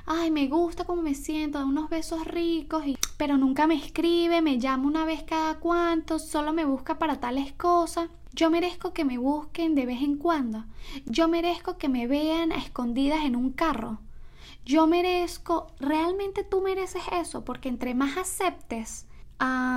ay, 0.07 0.31
me 0.31 0.47
gusta 0.47 0.85
cómo 0.85 1.01
me 1.01 1.13
siento, 1.13 1.59
da 1.59 1.65
unos 1.65 1.89
besos 1.89 2.25
ricos, 2.25 2.87
y, 2.87 2.97
pero 3.17 3.37
nunca 3.37 3.67
me 3.67 3.75
escribe, 3.75 4.41
me 4.41 4.57
llama 4.57 4.87
una 4.87 5.05
vez 5.05 5.21
cada 5.23 5.59
cuanto, 5.59 6.17
solo 6.17 6.53
me 6.53 6.63
busca 6.65 6.97
para 6.97 7.19
tales 7.19 7.51
cosas. 7.53 8.09
Yo 8.31 8.49
merezco 8.49 8.93
que 8.93 9.03
me 9.03 9.17
busquen 9.17 9.75
de 9.75 9.85
vez 9.85 10.01
en 10.01 10.15
cuando. 10.15 10.63
Yo 11.05 11.27
merezco 11.27 11.77
que 11.77 11.89
me 11.89 12.07
vean 12.07 12.51
a 12.51 12.57
escondidas 12.57 13.25
en 13.25 13.35
un 13.35 13.51
carro. 13.51 13.99
Yo 14.65 14.87
merezco, 14.87 15.67
realmente 15.79 16.43
tú 16.43 16.61
mereces 16.61 17.03
eso, 17.11 17.43
porque 17.43 17.67
entre 17.67 17.93
más 17.93 18.17
aceptes 18.17 19.06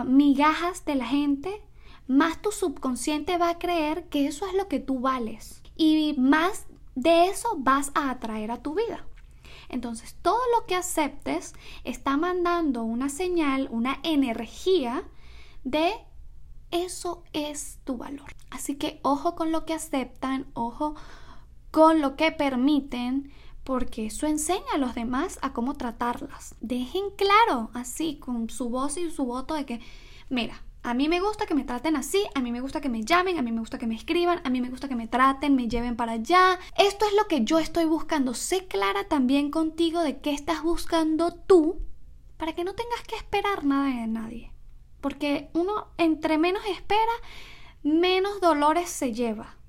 migajas 0.07 0.85
de 0.85 0.95
la 0.95 1.07
gente, 1.07 1.63
más 2.07 2.41
tu 2.43 2.51
subconsciente 2.51 3.39
va 3.39 3.51
a 3.51 3.59
creer 3.59 4.09
que 4.09 4.27
eso 4.27 4.47
es 4.47 4.55
lo 4.55 4.69
que 4.69 4.81
tú 4.81 5.01
vales. 5.01 5.63
Y 5.77 6.15
más 6.19 6.67
de 6.95 7.27
eso 7.27 7.49
vas 7.59 7.93
a 7.95 8.11
atraer 8.11 8.51
a 8.51 8.63
tu 8.63 8.75
vida. 8.75 9.07
Entonces, 9.69 10.17
todo 10.21 10.41
lo 10.59 10.67
que 10.67 10.75
aceptes 10.75 11.55
está 11.85 12.17
mandando 12.17 12.83
una 12.83 13.09
señal, 13.09 13.69
una 13.71 14.01
energía 14.03 15.05
de 15.63 15.93
eso 16.71 17.23
es 17.33 17.79
tu 17.85 17.97
valor. 17.97 18.35
Así 18.51 18.75
que 18.75 19.01
ojo 19.03 19.37
con 19.37 19.53
lo 19.53 19.65
que 19.65 19.75
aceptan, 19.75 20.47
ojo 20.55 20.97
con 21.71 22.01
lo 22.01 22.17
que 22.17 22.33
permiten, 22.33 23.33
porque 23.65 24.07
eso 24.07 24.27
enseña 24.27 24.73
a 24.75 24.79
los 24.79 24.95
demás 24.95 25.39
a 25.43 25.53
cómo 25.53 25.75
tratarlas. 25.75 26.55
Dejen 26.61 27.11
claro, 27.17 27.71
así, 27.75 28.19
con 28.19 28.51
su 28.51 28.69
voz 28.69 28.97
y 28.97 29.11
su 29.11 29.25
voto 29.25 29.55
de 29.55 29.67
que, 29.67 29.81
mira, 30.29 30.63
a 30.83 30.95
mí 30.95 31.09
me 31.09 31.21
gusta 31.21 31.45
que 31.45 31.55
me 31.55 31.65
traten 31.65 31.95
así, 31.97 32.25
a 32.35 32.41
mí 32.41 32.53
me 32.53 32.63
gusta 32.63 32.81
que 32.81 32.89
me 32.89 33.05
llamen, 33.05 33.39
a 33.39 33.43
mí 33.43 33.53
me 33.53 33.61
gusta 33.61 33.77
que 33.77 33.87
me 33.87 33.95
escriban, 33.95 34.41
a 34.45 34.51
mí 34.51 34.63
me 34.63 34.71
gusta 34.71 34.89
que 34.89 34.97
me 34.97 35.09
traten, 35.09 35.55
me 35.55 35.69
lleven 35.69 35.95
para 35.95 36.13
allá. 36.13 36.59
Esto 36.79 37.05
es 37.05 37.13
lo 37.13 37.29
que 37.29 37.45
yo 37.45 37.59
estoy 37.59 37.85
buscando. 37.85 38.33
Sé 38.33 38.67
clara 38.67 39.05
también 39.05 39.51
contigo 39.51 40.01
de 40.01 40.21
qué 40.21 40.33
estás 40.33 40.63
buscando 40.63 41.35
tú 41.35 41.83
para 42.39 42.55
que 42.55 42.65
no 42.65 42.75
tengas 42.75 43.03
que 43.07 43.17
esperar 43.17 43.65
nada 43.65 43.89
de 43.89 44.07
nadie. 44.07 44.55
Porque 45.03 45.51
uno 45.53 45.89
entre 45.99 46.39
menos 46.39 46.63
espera, 46.67 47.13
menos 47.83 48.41
dolores 48.41 48.89
se 48.89 49.13
lleva. 49.13 49.60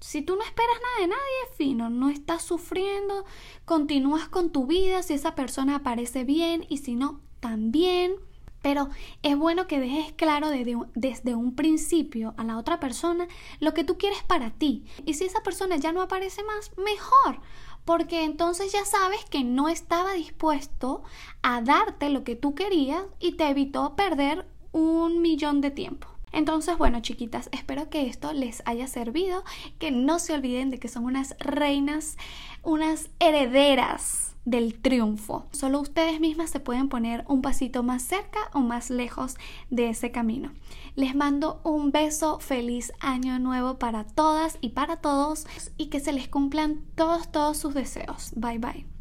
Si 0.00 0.22
tú 0.22 0.34
no 0.34 0.42
esperas 0.42 0.76
nada 0.82 1.00
de 1.00 1.06
nadie, 1.08 1.56
fino, 1.56 1.90
no 1.90 2.08
estás 2.08 2.42
sufriendo, 2.42 3.26
continúas 3.66 4.28
con 4.28 4.50
tu 4.50 4.66
vida, 4.66 5.02
si 5.02 5.12
esa 5.12 5.34
persona 5.34 5.76
aparece 5.76 6.24
bien 6.24 6.64
y 6.70 6.78
si 6.78 6.94
no, 6.94 7.20
también. 7.40 8.14
Pero 8.62 8.88
es 9.22 9.36
bueno 9.36 9.66
que 9.66 9.80
dejes 9.80 10.12
claro 10.12 10.48
desde 10.50 11.34
un, 11.34 11.54
principio 11.54 12.34
a 12.36 12.44
la 12.44 12.58
otra 12.58 12.78
persona 12.78 13.26
lo 13.58 13.72
que 13.72 13.84
tú 13.84 13.96
quieres 13.96 14.22
para 14.22 14.50
ti. 14.50 14.84
Y 15.04 15.14
si 15.14 15.24
esa 15.24 15.42
persona 15.42 15.76
ya 15.76 15.92
no 15.92 16.02
aparece 16.02 16.42
más, 16.44 16.72
mejor. 16.76 17.40
Porque 17.84 18.24
entonces 18.24 18.72
ya 18.72 18.84
sabes 18.84 19.24
que 19.24 19.44
no 19.44 19.68
estaba 19.68 20.12
dispuesto 20.12 21.02
a 21.42 21.62
darte 21.62 22.10
lo 22.10 22.24
que 22.24 22.36
tú 22.36 22.54
querías 22.54 23.04
y 23.18 23.32
te 23.32 23.48
evitó 23.48 23.96
perder 23.96 24.46
un 24.72 25.22
millón 25.22 25.60
de 25.62 25.70
tiempo. 25.70 26.08
Entonces, 26.32 26.78
bueno, 26.78 27.00
chiquitas, 27.00 27.48
espero 27.52 27.88
que 27.90 28.06
esto 28.06 28.32
les 28.32 28.62
haya 28.66 28.86
servido, 28.86 29.44
que 29.78 29.90
no 29.90 30.18
se 30.18 30.34
olviden 30.34 30.70
de 30.70 30.78
que 30.78 30.88
son 30.88 31.04
unas 31.04 31.36
reinas, 31.38 32.16
unas 32.62 33.10
herederas 33.18 34.30
del 34.44 34.80
triunfo. 34.80 35.46
Solo 35.52 35.80
ustedes 35.80 36.20
mismas 36.20 36.50
se 36.50 36.60
pueden 36.60 36.88
poner 36.88 37.24
un 37.28 37.42
pasito 37.42 37.82
más 37.82 38.02
cerca 38.02 38.38
o 38.52 38.60
más 38.60 38.90
lejos 38.90 39.36
de 39.70 39.90
ese 39.90 40.10
camino. 40.10 40.52
Les 40.96 41.14
mando 41.14 41.60
un 41.64 41.92
beso, 41.92 42.40
feliz 42.40 42.92
año 43.00 43.38
nuevo 43.38 43.78
para 43.78 44.04
todas 44.04 44.58
y 44.60 44.70
para 44.70 44.96
todos 44.96 45.46
y 45.76 45.86
que 45.86 46.00
se 46.00 46.12
les 46.12 46.28
cumplan 46.28 46.82
todos, 46.94 47.30
todos 47.30 47.58
sus 47.58 47.74
deseos. 47.74 48.32
Bye 48.34 48.58
bye. 48.58 48.99